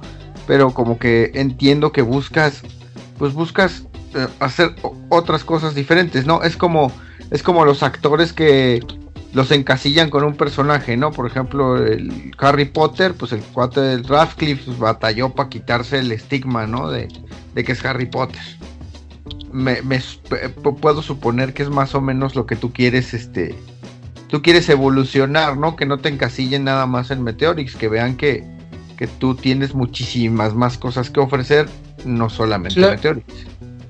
pero 0.51 0.73
como 0.73 0.99
que 0.99 1.31
entiendo 1.35 1.93
que 1.93 2.01
buscas, 2.01 2.61
pues 3.17 3.31
buscas 3.31 3.85
eh, 4.13 4.27
hacer 4.41 4.75
otras 5.07 5.45
cosas 5.45 5.75
diferentes, 5.75 6.25
¿no? 6.25 6.43
Es 6.43 6.57
como, 6.57 6.91
es 7.29 7.41
como 7.41 7.63
los 7.63 7.83
actores 7.83 8.33
que 8.33 8.85
los 9.31 9.49
encasillan 9.51 10.09
con 10.09 10.25
un 10.25 10.35
personaje, 10.35 10.97
¿no? 10.97 11.11
Por 11.11 11.25
ejemplo, 11.25 11.77
el 11.77 12.33
Harry 12.37 12.65
Potter, 12.65 13.13
pues 13.13 13.31
el 13.31 13.39
cuate 13.39 13.79
del 13.79 14.03
Radcliffe 14.03 14.65
pues, 14.65 14.77
batalló 14.77 15.29
para 15.29 15.47
quitarse 15.47 15.99
el 15.99 16.11
estigma, 16.11 16.67
¿no? 16.67 16.91
De, 16.91 17.07
de 17.55 17.63
que 17.63 17.71
es 17.71 17.85
Harry 17.85 18.07
Potter. 18.07 18.41
Me, 19.53 19.81
puedo 20.81 21.01
suponer 21.01 21.53
que 21.53 21.63
es 21.63 21.69
más 21.69 21.95
o 21.95 22.01
menos 22.01 22.35
lo 22.35 22.45
que 22.45 22.57
tú 22.57 22.73
quieres, 22.73 23.13
este, 23.13 23.55
tú 24.27 24.41
quieres 24.41 24.67
evolucionar, 24.67 25.55
¿no? 25.55 25.77
Que 25.77 25.85
no 25.85 25.99
te 25.99 26.09
encasillen 26.09 26.65
nada 26.65 26.87
más 26.87 27.09
en 27.09 27.23
Meteorix, 27.23 27.77
que 27.77 27.87
vean 27.87 28.17
que, 28.17 28.45
que 29.01 29.07
tú 29.07 29.33
tienes 29.33 29.73
muchísimas 29.73 30.53
más 30.53 30.77
cosas 30.77 31.09
que 31.09 31.19
ofrecer, 31.19 31.67
no 32.05 32.29
solamente 32.29 32.75
claro, 32.75 33.23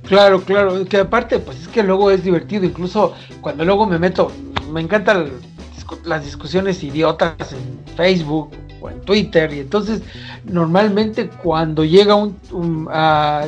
Claro, 0.04 0.42
claro, 0.42 0.86
que 0.86 1.00
aparte, 1.00 1.40
pues 1.40 1.60
es 1.60 1.68
que 1.68 1.84
luego 1.84 2.12
es 2.12 2.24
divertido, 2.24 2.64
incluso 2.64 3.14
cuando 3.42 3.66
luego 3.66 3.86
me 3.86 4.00
meto, 4.00 4.32
me 4.72 4.80
encantan 4.80 5.30
las 6.06 6.24
discusiones 6.24 6.82
idiotas 6.82 7.52
en 7.52 7.96
Facebook 7.98 8.52
o 8.80 8.90
en 8.90 9.02
Twitter, 9.02 9.54
y 9.54 9.60
entonces 9.60 10.02
normalmente 10.46 11.28
cuando 11.28 11.84
llega 11.84 12.16
un, 12.16 12.88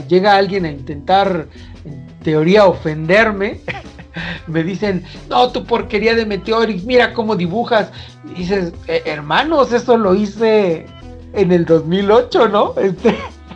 llega 0.09 0.35
alguien 0.35 0.65
a 0.65 0.69
intentar 0.69 1.47
en 1.85 2.07
teoría 2.25 2.65
ofenderme, 2.65 3.61
me 4.47 4.65
dicen, 4.65 5.05
no, 5.29 5.49
tu 5.53 5.63
porquería 5.63 6.13
de 6.13 6.25
Meteorix, 6.25 6.83
mira 6.83 7.13
cómo 7.13 7.37
dibujas. 7.37 7.89
Y 8.25 8.39
dices, 8.39 8.73
eh, 8.87 9.03
hermanos, 9.05 9.71
eso 9.71 9.95
lo 9.97 10.13
hice 10.13 10.87
en 11.33 11.51
el 11.51 11.65
2008, 11.65 12.47
¿no? 12.49 12.73
Este, 12.77 13.15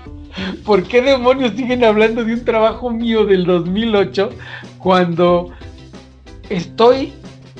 ¿Por 0.65 0.83
qué 0.83 1.01
demonios 1.01 1.53
siguen 1.55 1.83
hablando 1.83 2.23
de 2.23 2.33
un 2.33 2.45
trabajo 2.45 2.89
mío 2.89 3.25
del 3.25 3.45
2008 3.45 4.29
cuando 4.77 5.51
estoy 6.49 7.13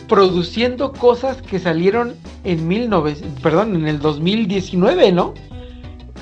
produciendo 0.07 0.93
cosas 0.93 1.41
que 1.41 1.59
salieron 1.59 2.15
en 2.43 2.67
19, 2.67 3.17
perdón, 3.41 3.75
en 3.75 3.87
el 3.87 3.99
2019, 3.99 5.11
¿no? 5.11 5.33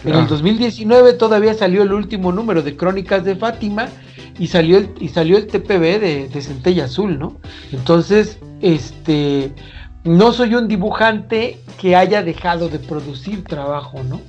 En 0.03 0.13
el 0.13 0.27
2019 0.27 1.09
ah. 1.09 1.17
todavía 1.17 1.53
salió 1.53 1.83
el 1.83 1.93
último 1.93 2.31
número 2.31 2.61
de 2.61 2.75
Crónicas 2.75 3.23
de 3.23 3.35
Fátima 3.35 3.89
y 4.37 4.47
salió 4.47 4.77
el, 4.77 4.89
y 4.99 5.09
salió 5.09 5.37
el 5.37 5.47
TPB 5.47 5.99
de, 5.99 6.29
de 6.31 6.41
Centella 6.41 6.85
Azul, 6.85 7.17
¿no? 7.17 7.37
Entonces, 7.71 8.37
este, 8.61 9.51
no 10.05 10.31
soy 10.31 10.53
un 10.53 10.67
dibujante 10.67 11.59
que 11.81 11.95
haya 11.95 12.23
dejado 12.23 12.69
de 12.69 12.79
producir 12.79 13.43
trabajo, 13.43 14.03
¿no? 14.03 14.21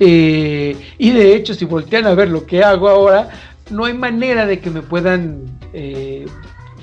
Eh, 0.00 0.76
y 0.96 1.10
de 1.10 1.34
hecho, 1.34 1.54
si 1.54 1.64
voltean 1.64 2.06
a 2.06 2.14
ver 2.14 2.30
lo 2.30 2.46
que 2.46 2.62
hago 2.62 2.88
ahora, 2.88 3.28
no 3.70 3.84
hay 3.84 3.94
manera 3.94 4.46
de 4.46 4.60
que 4.60 4.70
me 4.70 4.80
puedan 4.80 5.58
eh, 5.72 6.24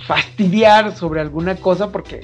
fastidiar 0.06 0.96
sobre 0.96 1.22
alguna 1.22 1.56
cosa 1.56 1.92
porque 1.92 2.22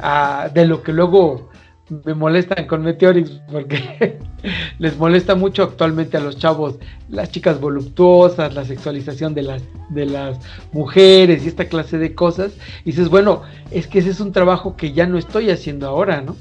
ah, 0.00 0.48
de 0.52 0.66
lo 0.66 0.82
que 0.82 0.92
luego 0.92 1.48
me 1.88 2.14
molestan 2.14 2.66
con 2.66 2.82
Meteorix 2.82 3.30
porque 3.50 4.18
les 4.78 4.96
molesta 4.96 5.34
mucho 5.34 5.62
actualmente 5.62 6.16
a 6.16 6.20
los 6.20 6.36
chavos 6.36 6.76
las 7.08 7.30
chicas 7.30 7.60
voluptuosas, 7.60 8.54
la 8.54 8.64
sexualización 8.64 9.34
de 9.34 9.42
las, 9.42 9.62
de 9.90 10.06
las 10.06 10.38
mujeres 10.72 11.44
y 11.44 11.48
esta 11.48 11.66
clase 11.66 11.98
de 11.98 12.14
cosas. 12.14 12.52
Y 12.84 12.90
dices, 12.90 13.08
bueno, 13.08 13.42
es 13.70 13.86
que 13.86 14.00
ese 14.00 14.10
es 14.10 14.20
un 14.20 14.32
trabajo 14.32 14.76
que 14.76 14.92
ya 14.92 15.06
no 15.06 15.18
estoy 15.18 15.50
haciendo 15.50 15.86
ahora, 15.86 16.22
¿no? 16.22 16.36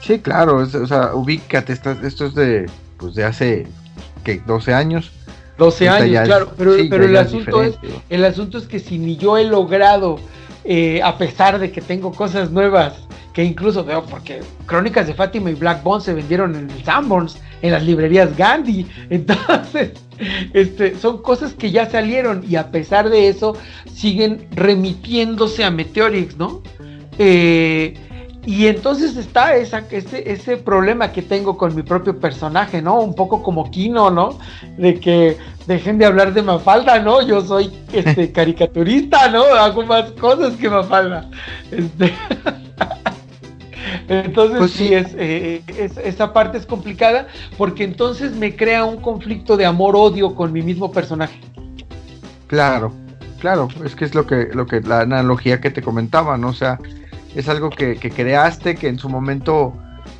Sí, 0.00 0.18
claro, 0.18 0.56
o 0.56 0.86
sea, 0.86 1.14
ubícate, 1.14 1.72
esto 1.72 2.26
es 2.26 2.34
de, 2.34 2.66
pues 2.96 3.14
de 3.14 3.24
hace, 3.24 3.66
¿qué? 4.24 4.42
12 4.44 4.74
años. 4.74 5.12
12 5.58 5.88
años, 5.88 6.24
claro, 6.24 6.52
pero, 6.58 6.72
pero 6.90 7.04
el, 7.04 7.16
asunto 7.16 7.62
es, 7.62 7.76
el 8.08 8.24
asunto 8.24 8.58
es 8.58 8.66
que 8.66 8.80
si 8.80 8.98
ni 8.98 9.16
yo 9.16 9.38
he 9.38 9.44
logrado, 9.44 10.18
eh, 10.64 11.00
a 11.02 11.18
pesar 11.18 11.58
de 11.58 11.70
que 11.70 11.80
tengo 11.80 12.12
cosas 12.12 12.50
nuevas, 12.50 12.94
que 13.32 13.42
incluso 13.44 13.84
veo 13.84 14.04
porque 14.04 14.40
Crónicas 14.66 15.06
de 15.06 15.14
Fátima 15.14 15.50
y 15.50 15.54
Black 15.54 15.82
Bond 15.82 16.02
se 16.02 16.14
vendieron 16.14 16.54
en 16.54 16.70
el 16.70 16.84
Sanborns, 16.84 17.38
en 17.62 17.72
las 17.72 17.82
librerías 17.82 18.36
Gandhi. 18.36 18.86
Entonces, 19.10 19.92
este, 20.52 20.96
son 20.96 21.22
cosas 21.22 21.54
que 21.54 21.70
ya 21.70 21.88
salieron 21.88 22.44
y 22.48 22.56
a 22.56 22.70
pesar 22.70 23.08
de 23.10 23.28
eso 23.28 23.56
siguen 23.92 24.46
remitiéndose 24.52 25.64
a 25.64 25.70
Meteorix, 25.70 26.36
¿no? 26.36 26.62
Eh, 27.18 27.94
y 28.44 28.66
entonces 28.66 29.16
está 29.16 29.54
esa, 29.54 29.84
ese, 29.90 30.30
ese 30.30 30.56
problema 30.56 31.12
que 31.12 31.22
tengo 31.22 31.56
con 31.56 31.76
mi 31.76 31.82
propio 31.82 32.18
personaje, 32.18 32.82
¿no? 32.82 33.00
Un 33.00 33.14
poco 33.14 33.40
como 33.42 33.70
Kino, 33.70 34.10
¿no? 34.10 34.38
De 34.76 34.98
que 34.98 35.36
dejen 35.66 35.98
de 35.98 36.06
hablar 36.06 36.34
de 36.34 36.42
Mafalda, 36.42 36.98
¿no? 36.98 37.22
Yo 37.22 37.40
soy 37.42 37.72
este 37.92 38.32
caricaturista, 38.32 39.28
¿no? 39.28 39.44
Hago 39.44 39.84
más 39.84 40.10
cosas 40.12 40.54
que 40.56 40.68
Mafalda. 40.68 41.30
Este... 41.70 42.12
Entonces 44.08 44.58
pues 44.58 44.70
sí, 44.72 44.90
eh, 44.92 45.62
es, 45.78 45.96
esa 45.96 46.32
parte 46.32 46.58
es 46.58 46.66
complicada 46.66 47.28
porque 47.56 47.84
entonces 47.84 48.32
me 48.34 48.56
crea 48.56 48.84
un 48.84 49.00
conflicto 49.00 49.56
de 49.56 49.64
amor-odio 49.64 50.34
con 50.34 50.52
mi 50.52 50.62
mismo 50.62 50.92
personaje. 50.92 51.38
Claro, 52.46 52.92
claro, 53.40 53.68
es 53.84 53.94
que 53.94 54.04
es 54.04 54.14
lo 54.14 54.26
que, 54.26 54.48
lo 54.52 54.66
que 54.66 54.80
la 54.80 55.00
analogía 55.00 55.60
que 55.60 55.70
te 55.70 55.82
comentaba, 55.82 56.36
¿no? 56.36 56.48
O 56.48 56.54
sea, 56.54 56.78
es 57.34 57.48
algo 57.48 57.70
que, 57.70 57.96
creaste, 57.98 58.74
que 58.74 58.88
en 58.88 58.98
su 58.98 59.08
momento 59.08 59.74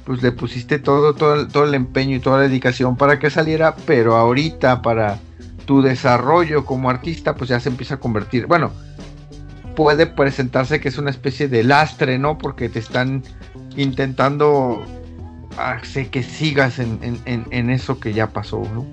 pues 0.05 0.23
le 0.23 0.33
pusiste 0.33 0.79
todo, 0.79 1.15
todo, 1.15 1.47
todo 1.49 1.65
el 1.65 1.75
empeño 1.75 2.17
y 2.17 2.21
toda 2.21 2.39
la 2.39 2.43
dedicación 2.45 2.97
para 2.97 3.19
que 3.19 3.31
saliera, 3.31 3.77
pero 3.87 4.17
ahorita 4.17 4.83
para 4.83 5.19
tu 5.65 5.83
desarrollo 5.83 6.65
como 6.65 6.91
artista 6.91 7.35
pues 7.35 7.51
ya 7.51 7.61
se 7.61 7.69
empieza 7.69 7.95
a 7.95 8.01
convertir, 8.01 8.47
bueno, 8.47 8.73
puede 9.75 10.07
presentarse 10.07 10.81
que 10.81 10.89
es 10.89 10.99
una 10.99 11.11
especie 11.11 11.49
de 11.49 11.65
lastre, 11.65 12.19
¿no? 12.19 12.39
Porque 12.39 12.69
te 12.69 12.79
están 12.79 13.23
intentando 13.77 14.85
hacer 15.59 16.09
que 16.11 16.23
sigas 16.23 16.79
en, 16.79 17.71
eso 17.71 18.01
que 18.01 18.13
ya 18.13 18.29
pasó, 18.29 18.63
¿no? 18.75 18.87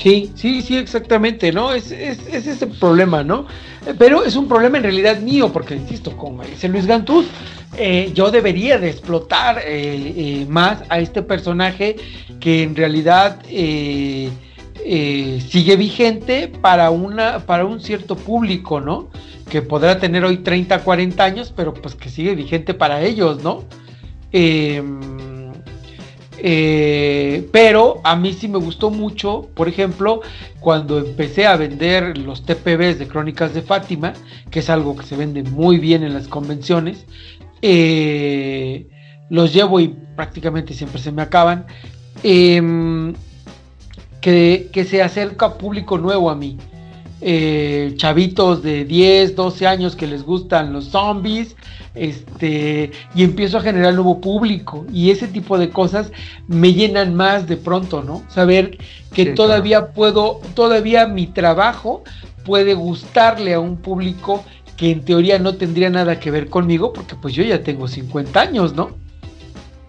Sí, 0.00 0.32
sí, 0.34 0.62
sí, 0.62 0.78
exactamente, 0.78 1.52
¿no? 1.52 1.74
Es, 1.74 1.92
es, 1.92 2.26
es 2.26 2.46
ese 2.46 2.66
problema, 2.66 3.22
¿no? 3.22 3.46
Pero 3.98 4.24
es 4.24 4.34
un 4.34 4.48
problema 4.48 4.78
en 4.78 4.84
realidad 4.84 5.20
mío, 5.20 5.52
porque 5.52 5.74
insisto, 5.74 6.16
como 6.16 6.42
dice 6.42 6.68
Luis 6.68 6.86
Gantuz, 6.86 7.26
eh, 7.76 8.10
yo 8.14 8.30
debería 8.30 8.78
de 8.78 8.88
explotar 8.88 9.58
eh, 9.58 9.62
eh, 10.16 10.46
más 10.48 10.82
a 10.88 11.00
este 11.00 11.22
personaje 11.22 11.96
que 12.40 12.62
en 12.62 12.74
realidad 12.74 13.42
sigue 13.44 14.30
vigente 15.76 16.48
para, 16.48 16.90
una, 16.90 17.40
para 17.40 17.66
un 17.66 17.80
cierto 17.80 18.16
público, 18.16 18.80
¿no? 18.80 19.10
Que 19.50 19.60
podrá 19.60 19.98
tener 19.98 20.24
hoy 20.24 20.38
30, 20.38 20.82
40 20.82 21.22
años, 21.22 21.52
pero 21.54 21.74
pues 21.74 21.94
que 21.94 22.08
sigue 22.08 22.34
vigente 22.34 22.72
para 22.72 23.02
ellos, 23.02 23.42
¿no? 23.42 23.64
Eh, 24.32 24.82
eh, 26.42 27.48
pero 27.52 28.00
a 28.02 28.16
mí 28.16 28.32
sí 28.32 28.48
me 28.48 28.58
gustó 28.58 28.90
mucho, 28.90 29.48
por 29.54 29.68
ejemplo, 29.68 30.22
cuando 30.60 30.98
empecé 30.98 31.46
a 31.46 31.56
vender 31.56 32.16
los 32.16 32.44
TPBs 32.44 32.98
de 32.98 33.08
Crónicas 33.08 33.52
de 33.52 33.62
Fátima, 33.62 34.14
que 34.50 34.60
es 34.60 34.70
algo 34.70 34.96
que 34.96 35.04
se 35.04 35.16
vende 35.16 35.42
muy 35.42 35.78
bien 35.78 36.02
en 36.02 36.14
las 36.14 36.28
convenciones, 36.28 37.04
eh, 37.62 38.86
los 39.28 39.52
llevo 39.52 39.80
y 39.80 39.88
prácticamente 40.16 40.72
siempre 40.74 41.00
se 41.00 41.12
me 41.12 41.22
acaban, 41.22 41.66
em, 42.22 43.14
que, 44.20 44.70
que, 44.72 44.84
se 44.84 45.02
acerca 45.02 45.54
público 45.58 45.98
nuevo 45.98 46.30
a 46.30 46.34
mí. 46.34 46.58
Eh, 47.22 47.92
chavitos 47.96 48.62
de 48.62 48.86
10, 48.86 49.36
12 49.36 49.66
años 49.66 49.94
que 49.94 50.06
les 50.06 50.22
gustan 50.22 50.72
los 50.72 50.86
zombies, 50.86 51.54
este, 51.94 52.92
y 53.14 53.24
empiezo 53.24 53.58
a 53.58 53.62
generar 53.62 53.94
nuevo 53.94 54.20
público 54.20 54.86
y 54.92 55.10
ese 55.10 55.26
tipo 55.26 55.58
de 55.58 55.70
cosas 55.70 56.12
me 56.46 56.72
llenan 56.72 57.14
más 57.14 57.46
de 57.48 57.56
pronto, 57.56 58.02
¿no? 58.02 58.22
Saber 58.28 58.78
que 59.12 59.26
todavía 59.26 59.88
puedo, 59.88 60.40
todavía 60.54 61.06
mi 61.06 61.26
trabajo 61.26 62.04
puede 62.44 62.74
gustarle 62.74 63.54
a 63.54 63.60
un 63.60 63.76
público 63.76 64.44
que 64.76 64.92
en 64.92 65.04
teoría 65.04 65.38
no 65.38 65.56
tendría 65.56 65.90
nada 65.90 66.20
que 66.20 66.30
ver 66.30 66.48
conmigo 66.48 66.92
porque 66.92 67.16
pues 67.16 67.34
yo 67.34 67.42
ya 67.42 67.62
tengo 67.62 67.88
50 67.88 68.40
años, 68.40 68.74
¿no? 68.74 68.92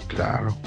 Claro. 0.07 0.57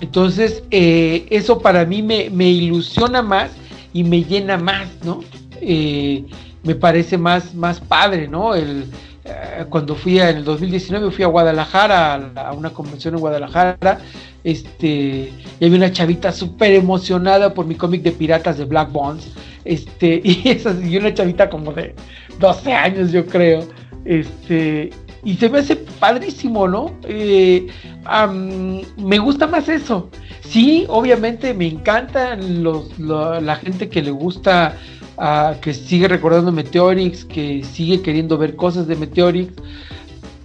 Entonces, 0.00 0.62
eh, 0.70 1.26
eso 1.30 1.58
para 1.60 1.84
mí 1.86 2.02
me, 2.02 2.28
me, 2.30 2.48
ilusiona 2.50 3.22
más 3.22 3.50
y 3.92 4.04
me 4.04 4.22
llena 4.22 4.58
más, 4.58 4.88
¿no? 5.02 5.20
Me 5.60 6.74
parece 6.74 7.18
más, 7.18 7.54
más 7.54 7.78
padre, 7.80 8.26
¿no? 8.26 8.54
El, 8.54 8.86
eh, 9.26 9.64
cuando 9.70 9.94
fui 9.94 10.18
en 10.18 10.36
el 10.36 10.44
2019 10.44 11.10
fui 11.10 11.24
a 11.24 11.28
Guadalajara, 11.28 12.32
a, 12.34 12.52
una 12.52 12.70
convención 12.70 13.14
en 13.14 13.20
Guadalajara, 13.20 13.98
este, 14.44 15.32
y 15.58 15.64
había 15.64 15.78
una 15.78 15.90
chavita 15.90 16.30
súper 16.30 16.74
emocionada 16.74 17.54
por 17.54 17.64
mi 17.64 17.74
cómic 17.74 18.02
de 18.02 18.12
piratas 18.12 18.58
de 18.58 18.66
Black 18.66 18.92
Bonds, 18.92 19.32
este, 19.64 20.20
y, 20.24 20.42
esa, 20.46 20.74
y 20.78 20.98
una 20.98 21.14
chavita 21.14 21.48
como 21.48 21.72
de 21.72 21.94
12 22.38 22.72
años 22.74 23.12
yo 23.12 23.24
creo, 23.24 23.66
este, 24.04 24.90
y 25.24 25.36
se 25.36 25.48
me 25.48 25.60
hace 25.60 25.76
padrísimo, 25.76 26.68
¿no? 26.68 26.94
Eh, 27.04 27.66
me 28.98 29.18
gusta 29.18 29.46
más 29.46 29.70
eso. 29.70 30.10
Sí, 30.42 30.84
obviamente 30.88 31.54
me 31.54 31.66
encantan 31.66 32.62
los, 32.62 32.98
la 32.98 33.56
gente 33.56 33.88
que 33.88 34.02
le 34.02 34.10
gusta 34.10 34.76
que 35.60 35.74
sigue 35.74 36.08
recordando 36.08 36.50
Meteorix, 36.52 37.24
que 37.24 37.62
sigue 37.64 38.02
queriendo 38.02 38.36
ver 38.36 38.56
cosas 38.56 38.86
de 38.86 38.96
Meteorix, 38.96 39.52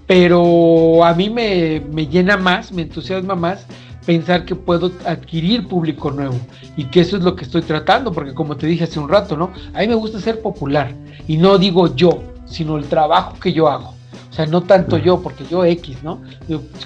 pero 0.05 1.03
a 1.03 1.13
mí 1.13 1.29
me, 1.29 1.81
llena 2.07 2.37
más, 2.37 2.71
me 2.71 2.83
entusiasma 2.83 3.35
más 3.35 3.65
pensar 4.05 4.43
que 4.45 4.55
puedo 4.55 4.91
adquirir 5.05 5.67
público 5.67 6.09
nuevo 6.09 6.35
y 6.75 6.85
que 6.85 7.01
eso 7.01 7.17
es 7.17 7.23
lo 7.23 7.35
que 7.35 7.43
estoy 7.43 7.61
tratando, 7.61 8.11
porque 8.11 8.33
como 8.33 8.57
te 8.57 8.65
dije 8.65 8.85
hace 8.85 8.99
un 8.99 9.07
rato, 9.07 9.37
¿no? 9.37 9.51
A 9.73 9.81
mí 9.81 9.87
me 9.87 9.95
gusta 9.95 10.19
ser 10.19 10.41
popular 10.41 10.95
y 11.27 11.37
no 11.37 11.59
digo 11.59 11.95
yo, 11.95 12.23
sino 12.45 12.77
el 12.77 12.85
trabajo 12.85 13.37
que 13.39 13.53
yo 13.53 13.67
hago. 13.67 13.93
O 14.29 14.33
sea, 14.33 14.45
no 14.45 14.61
tanto 14.61 14.97
yo, 14.97 15.21
porque 15.21 15.43
yo 15.45 15.65
X, 15.65 15.97
¿no? 16.03 16.21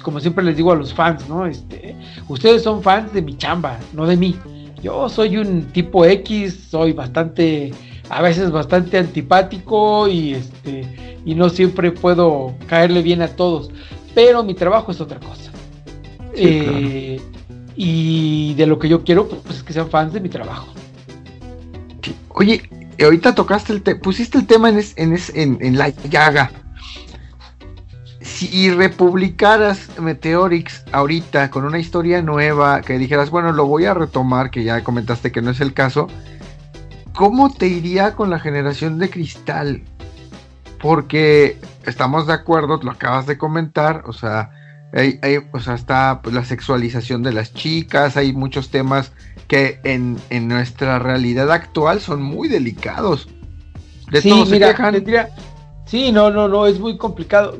como 0.02 0.20
siempre 0.20 0.44
les 0.44 0.56
digo 0.56 0.72
a 0.72 0.76
los 0.76 0.92
fans, 0.92 1.28
¿no? 1.28 1.46
Este, 1.46 1.96
ustedes 2.28 2.62
son 2.62 2.82
fans 2.82 3.12
de 3.12 3.22
mi 3.22 3.36
chamba, 3.36 3.78
no 3.92 4.06
de 4.06 4.16
mí. 4.16 4.36
Yo 4.84 5.08
soy 5.08 5.38
un 5.38 5.62
tipo 5.72 6.04
X, 6.04 6.66
soy 6.68 6.92
bastante, 6.92 7.72
a 8.10 8.20
veces 8.20 8.50
bastante 8.50 8.98
antipático 8.98 10.06
y 10.08 10.34
este, 10.34 10.84
y 11.24 11.34
no 11.34 11.48
siempre 11.48 11.90
puedo 11.90 12.54
caerle 12.66 13.00
bien 13.00 13.22
a 13.22 13.28
todos. 13.28 13.70
Pero 14.14 14.44
mi 14.44 14.52
trabajo 14.52 14.92
es 14.92 15.00
otra 15.00 15.18
cosa. 15.20 15.50
Eh, 16.34 17.18
y 17.74 18.52
de 18.52 18.66
lo 18.66 18.78
que 18.78 18.90
yo 18.90 19.04
quiero, 19.04 19.26
pues 19.26 19.56
es 19.56 19.62
que 19.62 19.72
sean 19.72 19.88
fans 19.88 20.12
de 20.12 20.20
mi 20.20 20.28
trabajo. 20.28 20.68
Oye, 22.28 22.68
ahorita 23.02 23.34
tocaste 23.34 23.72
el 23.72 23.80
tema, 23.80 24.00
pusiste 24.00 24.36
el 24.36 24.46
tema 24.46 24.68
en, 24.68 24.80
en, 24.96 25.18
en, 25.34 25.58
en 25.62 25.78
la 25.78 25.88
llaga 26.10 26.52
si 28.34 28.68
republicaras 28.70 29.88
Meteorix 30.00 30.84
ahorita 30.90 31.50
con 31.50 31.64
una 31.64 31.78
historia 31.78 32.20
nueva, 32.20 32.80
que 32.80 32.98
dijeras, 32.98 33.30
bueno, 33.30 33.52
lo 33.52 33.66
voy 33.66 33.84
a 33.84 33.94
retomar, 33.94 34.50
que 34.50 34.64
ya 34.64 34.82
comentaste 34.82 35.30
que 35.30 35.40
no 35.40 35.52
es 35.52 35.60
el 35.60 35.72
caso, 35.72 36.08
¿cómo 37.14 37.52
te 37.52 37.68
iría 37.68 38.16
con 38.16 38.30
la 38.30 38.40
generación 38.40 38.98
de 38.98 39.08
cristal? 39.08 39.82
Porque 40.80 41.58
estamos 41.86 42.26
de 42.26 42.32
acuerdo, 42.32 42.80
lo 42.82 42.90
acabas 42.90 43.26
de 43.26 43.38
comentar, 43.38 44.02
o 44.06 44.12
sea, 44.12 44.50
hay, 44.92 45.20
o 45.52 45.60
sea 45.60 45.74
está 45.74 46.20
pues, 46.20 46.34
la 46.34 46.44
sexualización 46.44 47.22
de 47.22 47.32
las 47.32 47.54
chicas, 47.54 48.16
hay 48.16 48.32
muchos 48.32 48.68
temas 48.68 49.12
que 49.46 49.78
en, 49.84 50.18
nuestra 50.48 50.98
realidad 50.98 51.52
actual 51.52 52.00
son 52.00 52.20
muy 52.20 52.48
delicados. 52.48 53.28
De 54.10 54.20
sí, 54.20 54.44
mira, 54.50 54.74
Sí, 55.86 56.12
no, 56.12 56.30
no, 56.30 56.48
no, 56.48 56.66
es 56.66 56.80
muy 56.80 56.96
complicado. 56.96 57.56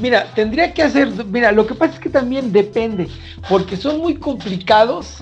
Mira, 0.00 0.32
tendría 0.34 0.74
que 0.74 0.82
hacer, 0.82 1.10
mira, 1.26 1.50
lo 1.50 1.66
que 1.66 1.74
pasa 1.74 1.94
es 1.94 2.00
que 2.00 2.10
también 2.10 2.52
depende, 2.52 3.08
porque 3.48 3.76
son 3.76 3.98
muy 3.98 4.16
complicados, 4.16 5.18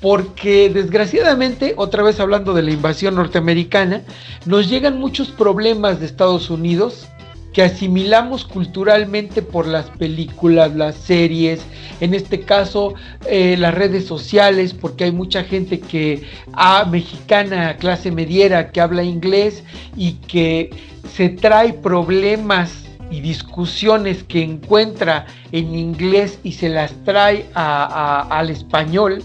porque 0.00 0.70
desgraciadamente, 0.70 1.74
otra 1.76 2.02
vez 2.02 2.20
hablando 2.20 2.54
de 2.54 2.62
la 2.62 2.70
invasión 2.70 3.16
norteamericana, 3.16 4.02
nos 4.46 4.68
llegan 4.68 4.98
muchos 4.98 5.30
problemas 5.30 5.98
de 5.98 6.06
Estados 6.06 6.50
Unidos 6.50 7.08
que 7.52 7.62
asimilamos 7.62 8.44
culturalmente 8.44 9.42
por 9.42 9.66
las 9.66 9.86
películas, 9.90 10.74
las 10.76 10.94
series, 10.94 11.60
en 12.00 12.14
este 12.14 12.42
caso 12.42 12.94
eh, 13.26 13.56
las 13.58 13.74
redes 13.74 14.06
sociales, 14.06 14.72
porque 14.72 15.04
hay 15.04 15.12
mucha 15.12 15.42
gente 15.42 15.80
que, 15.80 16.22
ah, 16.52 16.86
mexicana, 16.88 17.76
clase 17.76 18.12
mediera, 18.12 18.70
que 18.70 18.80
habla 18.80 19.02
inglés 19.02 19.64
y 19.96 20.12
que 20.12 20.70
se 21.08 21.28
trae 21.28 21.72
problemas 21.72 22.90
y 23.10 23.20
discusiones 23.20 24.22
que 24.22 24.42
encuentra 24.42 25.26
en 25.52 25.74
inglés 25.74 26.38
y 26.44 26.52
se 26.52 26.68
las 26.68 26.92
trae 27.04 27.46
al 27.54 28.50
español 28.50 29.22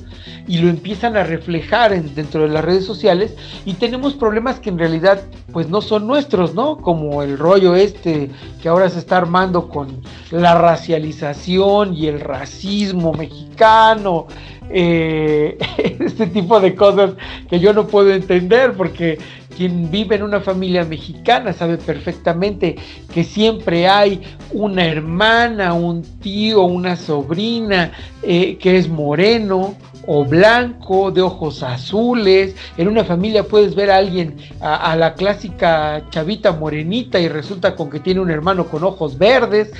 y 0.47 0.57
lo 0.57 0.69
empiezan 0.69 1.15
a 1.17 1.23
reflejar 1.23 1.99
dentro 2.01 2.41
de 2.41 2.49
las 2.49 2.65
redes 2.65 2.85
sociales 2.85 3.35
y 3.65 3.73
tenemos 3.73 4.13
problemas 4.13 4.59
que 4.59 4.69
en 4.69 4.79
realidad 4.79 5.21
pues 5.51 5.69
no 5.69 5.81
son 5.81 6.07
nuestros, 6.07 6.53
¿no? 6.53 6.77
Como 6.77 7.21
el 7.23 7.37
rollo 7.37 7.75
este 7.75 8.29
que 8.61 8.69
ahora 8.69 8.89
se 8.89 8.99
está 8.99 9.17
armando 9.17 9.69
con 9.69 10.01
la 10.31 10.55
racialización 10.55 11.93
y 11.93 12.07
el 12.07 12.19
racismo 12.19 13.13
mexicano, 13.13 14.27
eh, 14.69 15.57
este 15.77 16.27
tipo 16.27 16.59
de 16.59 16.75
cosas 16.75 17.11
que 17.49 17.59
yo 17.59 17.73
no 17.73 17.87
puedo 17.87 18.11
entender 18.13 18.73
porque 18.73 19.17
quien 19.55 19.89
vive 19.89 20.15
en 20.15 20.23
una 20.23 20.41
familia 20.41 20.83
mexicana 20.83 21.53
sabe 21.53 21.77
perfectamente 21.77 22.75
que 23.13 23.23
siempre 23.23 23.87
hay 23.87 24.21
una 24.51 24.85
hermana, 24.85 25.73
un 25.73 26.03
tío, 26.19 26.63
una 26.63 26.95
sobrina 26.95 27.91
eh, 28.21 28.57
que 28.57 28.77
es 28.77 28.89
moreno 28.89 29.75
o 30.07 30.25
blanco, 30.25 31.11
de 31.11 31.21
ojos 31.21 31.63
azules. 31.63 32.55
En 32.77 32.87
una 32.87 33.03
familia 33.03 33.43
puedes 33.43 33.73
ver 33.75 33.89
a 33.89 33.97
alguien, 33.97 34.35
a, 34.61 34.91
a, 34.91 34.95
la 34.95 35.15
clásica 35.15 36.03
chavita 36.09 36.51
morenita 36.51 37.19
y 37.19 37.27
resulta 37.27 37.75
con 37.75 37.89
que 37.89 37.99
tiene 37.99 38.19
un 38.19 38.29
hermano 38.29 38.67
con 38.67 38.83
ojos 38.83 39.17
verdes. 39.17 39.71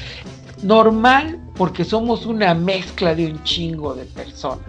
Normal 0.64 1.40
porque 1.56 1.84
somos 1.84 2.26
una 2.26 2.54
mezcla 2.54 3.14
de 3.14 3.28
un 3.28 3.44
chingo 3.44 3.94
de 3.94 4.06
personas. 4.06 4.66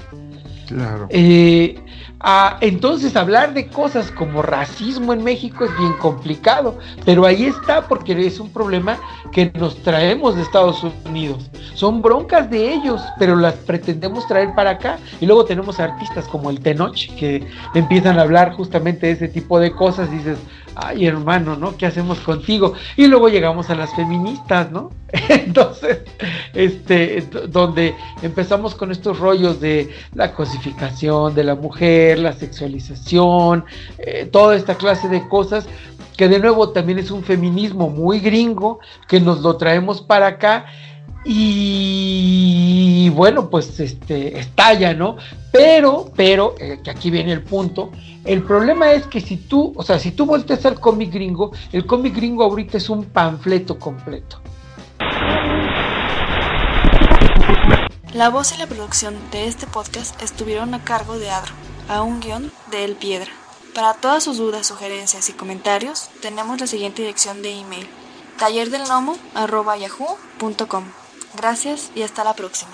Claro. 0.66 1.06
Eh, 1.10 1.76
ah, 2.20 2.58
entonces 2.60 3.16
hablar 3.16 3.54
de 3.54 3.66
cosas 3.68 4.10
como 4.10 4.42
racismo 4.42 5.12
en 5.12 5.22
México 5.22 5.64
es 5.64 5.76
bien 5.78 5.92
complicado, 5.94 6.78
pero 7.04 7.26
ahí 7.26 7.46
está 7.46 7.86
porque 7.86 8.26
es 8.26 8.40
un 8.40 8.50
problema 8.50 8.98
que 9.32 9.50
nos 9.54 9.76
traemos 9.82 10.36
de 10.36 10.42
Estados 10.42 10.84
Unidos. 11.04 11.50
Son 11.74 12.02
broncas 12.02 12.50
de 12.50 12.72
ellos, 12.72 13.02
pero 13.18 13.36
las 13.36 13.54
pretendemos 13.54 14.26
traer 14.26 14.54
para 14.54 14.70
acá. 14.70 14.98
Y 15.20 15.26
luego 15.26 15.44
tenemos 15.44 15.78
artistas 15.78 16.26
como 16.28 16.50
el 16.50 16.60
Tenoch 16.60 16.96
que 17.16 17.46
empiezan 17.74 18.18
a 18.18 18.22
hablar 18.22 18.52
justamente 18.52 19.06
de 19.06 19.12
ese 19.12 19.28
tipo 19.28 19.58
de 19.58 19.72
cosas. 19.72 20.10
dices, 20.10 20.38
ay 20.76 21.06
hermano, 21.06 21.56
¿no? 21.56 21.76
¿Qué 21.76 21.86
hacemos 21.86 22.20
contigo? 22.20 22.74
Y 22.96 23.06
luego 23.06 23.28
llegamos 23.28 23.70
a 23.70 23.74
las 23.74 23.94
feministas, 23.94 24.70
¿no? 24.70 24.90
Entonces, 25.28 26.02
este, 26.54 27.22
donde 27.48 27.94
empezamos 28.22 28.74
con 28.74 28.92
estos 28.92 29.18
rollos 29.18 29.60
de 29.60 29.90
la 30.14 30.32
cosificación 30.32 31.34
de 31.34 31.44
la 31.44 31.54
mujer, 31.54 32.18
la 32.18 32.34
sexualización, 32.34 33.64
eh, 33.98 34.28
toda 34.30 34.54
esta 34.54 34.74
clase 34.74 35.08
de 35.08 35.26
cosas, 35.26 35.66
que 36.16 36.28
de 36.28 36.38
nuevo 36.38 36.70
también 36.70 36.98
es 36.98 37.10
un 37.10 37.22
feminismo 37.22 37.88
muy 37.88 38.20
gringo, 38.20 38.80
que 39.08 39.20
nos 39.20 39.40
lo 39.40 39.56
traemos 39.56 40.02
para 40.02 40.26
acá 40.26 40.66
y 41.26 43.10
bueno, 43.10 43.50
pues 43.50 43.78
este 43.80 44.38
estalla, 44.38 44.94
¿no? 44.94 45.16
Pero, 45.50 46.12
pero, 46.14 46.54
eh, 46.60 46.78
que 46.84 46.90
aquí 46.90 47.10
viene 47.10 47.32
el 47.32 47.42
punto, 47.42 47.90
el 48.24 48.42
problema 48.42 48.92
es 48.92 49.06
que 49.06 49.20
si 49.20 49.36
tú, 49.36 49.72
o 49.74 49.82
sea, 49.82 49.98
si 49.98 50.12
tú 50.12 50.26
volteas 50.26 50.64
al 50.66 50.78
cómic 50.78 51.10
gringo, 51.12 51.50
el 51.72 51.86
cómic 51.86 52.14
gringo 52.14 52.44
ahorita 52.44 52.76
es 52.76 52.90
un 52.90 53.06
panfleto 53.06 53.78
completo. 53.78 54.38
La 58.12 58.28
voz 58.28 58.52
y 58.52 58.58
la 58.58 58.66
producción 58.66 59.16
de 59.30 59.46
este 59.46 59.66
podcast 59.66 60.20
estuvieron 60.22 60.74
a 60.74 60.84
cargo 60.84 61.18
de 61.18 61.30
Adro, 61.30 61.54
a 61.88 62.02
un 62.02 62.20
guion 62.20 62.52
de 62.70 62.84
El 62.84 62.96
Piedra. 62.96 63.30
Para 63.74 63.94
todas 63.94 64.22
sus 64.24 64.36
dudas, 64.38 64.66
sugerencias 64.66 65.28
y 65.28 65.32
comentarios, 65.32 66.08
tenemos 66.20 66.60
la 66.60 66.66
siguiente 66.66 67.02
dirección 67.02 67.42
de 67.42 67.60
email: 67.60 67.86
tallerdelnomo.yahoo.com. 68.38 70.84
Gracias 71.36 71.90
y 71.94 72.02
hasta 72.02 72.24
la 72.24 72.34
próxima. 72.34 72.72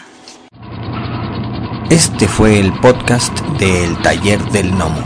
Este 1.90 2.28
fue 2.28 2.60
el 2.60 2.72
podcast 2.74 3.38
del 3.58 3.96
Taller 4.02 4.40
del 4.50 4.70
Gnomo. 4.72 5.02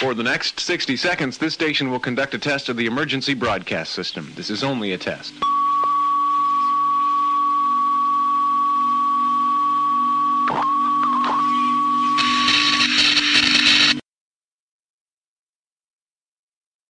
For 0.00 0.14
the 0.14 0.22
next 0.22 0.60
60 0.60 0.96
seconds, 0.96 1.38
this 1.38 1.54
station 1.54 1.90
will 1.90 2.00
conduct 2.00 2.34
a 2.34 2.38
test 2.38 2.68
of 2.68 2.76
the 2.76 2.86
emergency 2.86 3.34
broadcast 3.34 3.92
system. 3.92 4.32
This 4.34 4.50
is 4.50 4.62
only 4.62 4.92
a 4.92 4.98
test. 4.98 5.34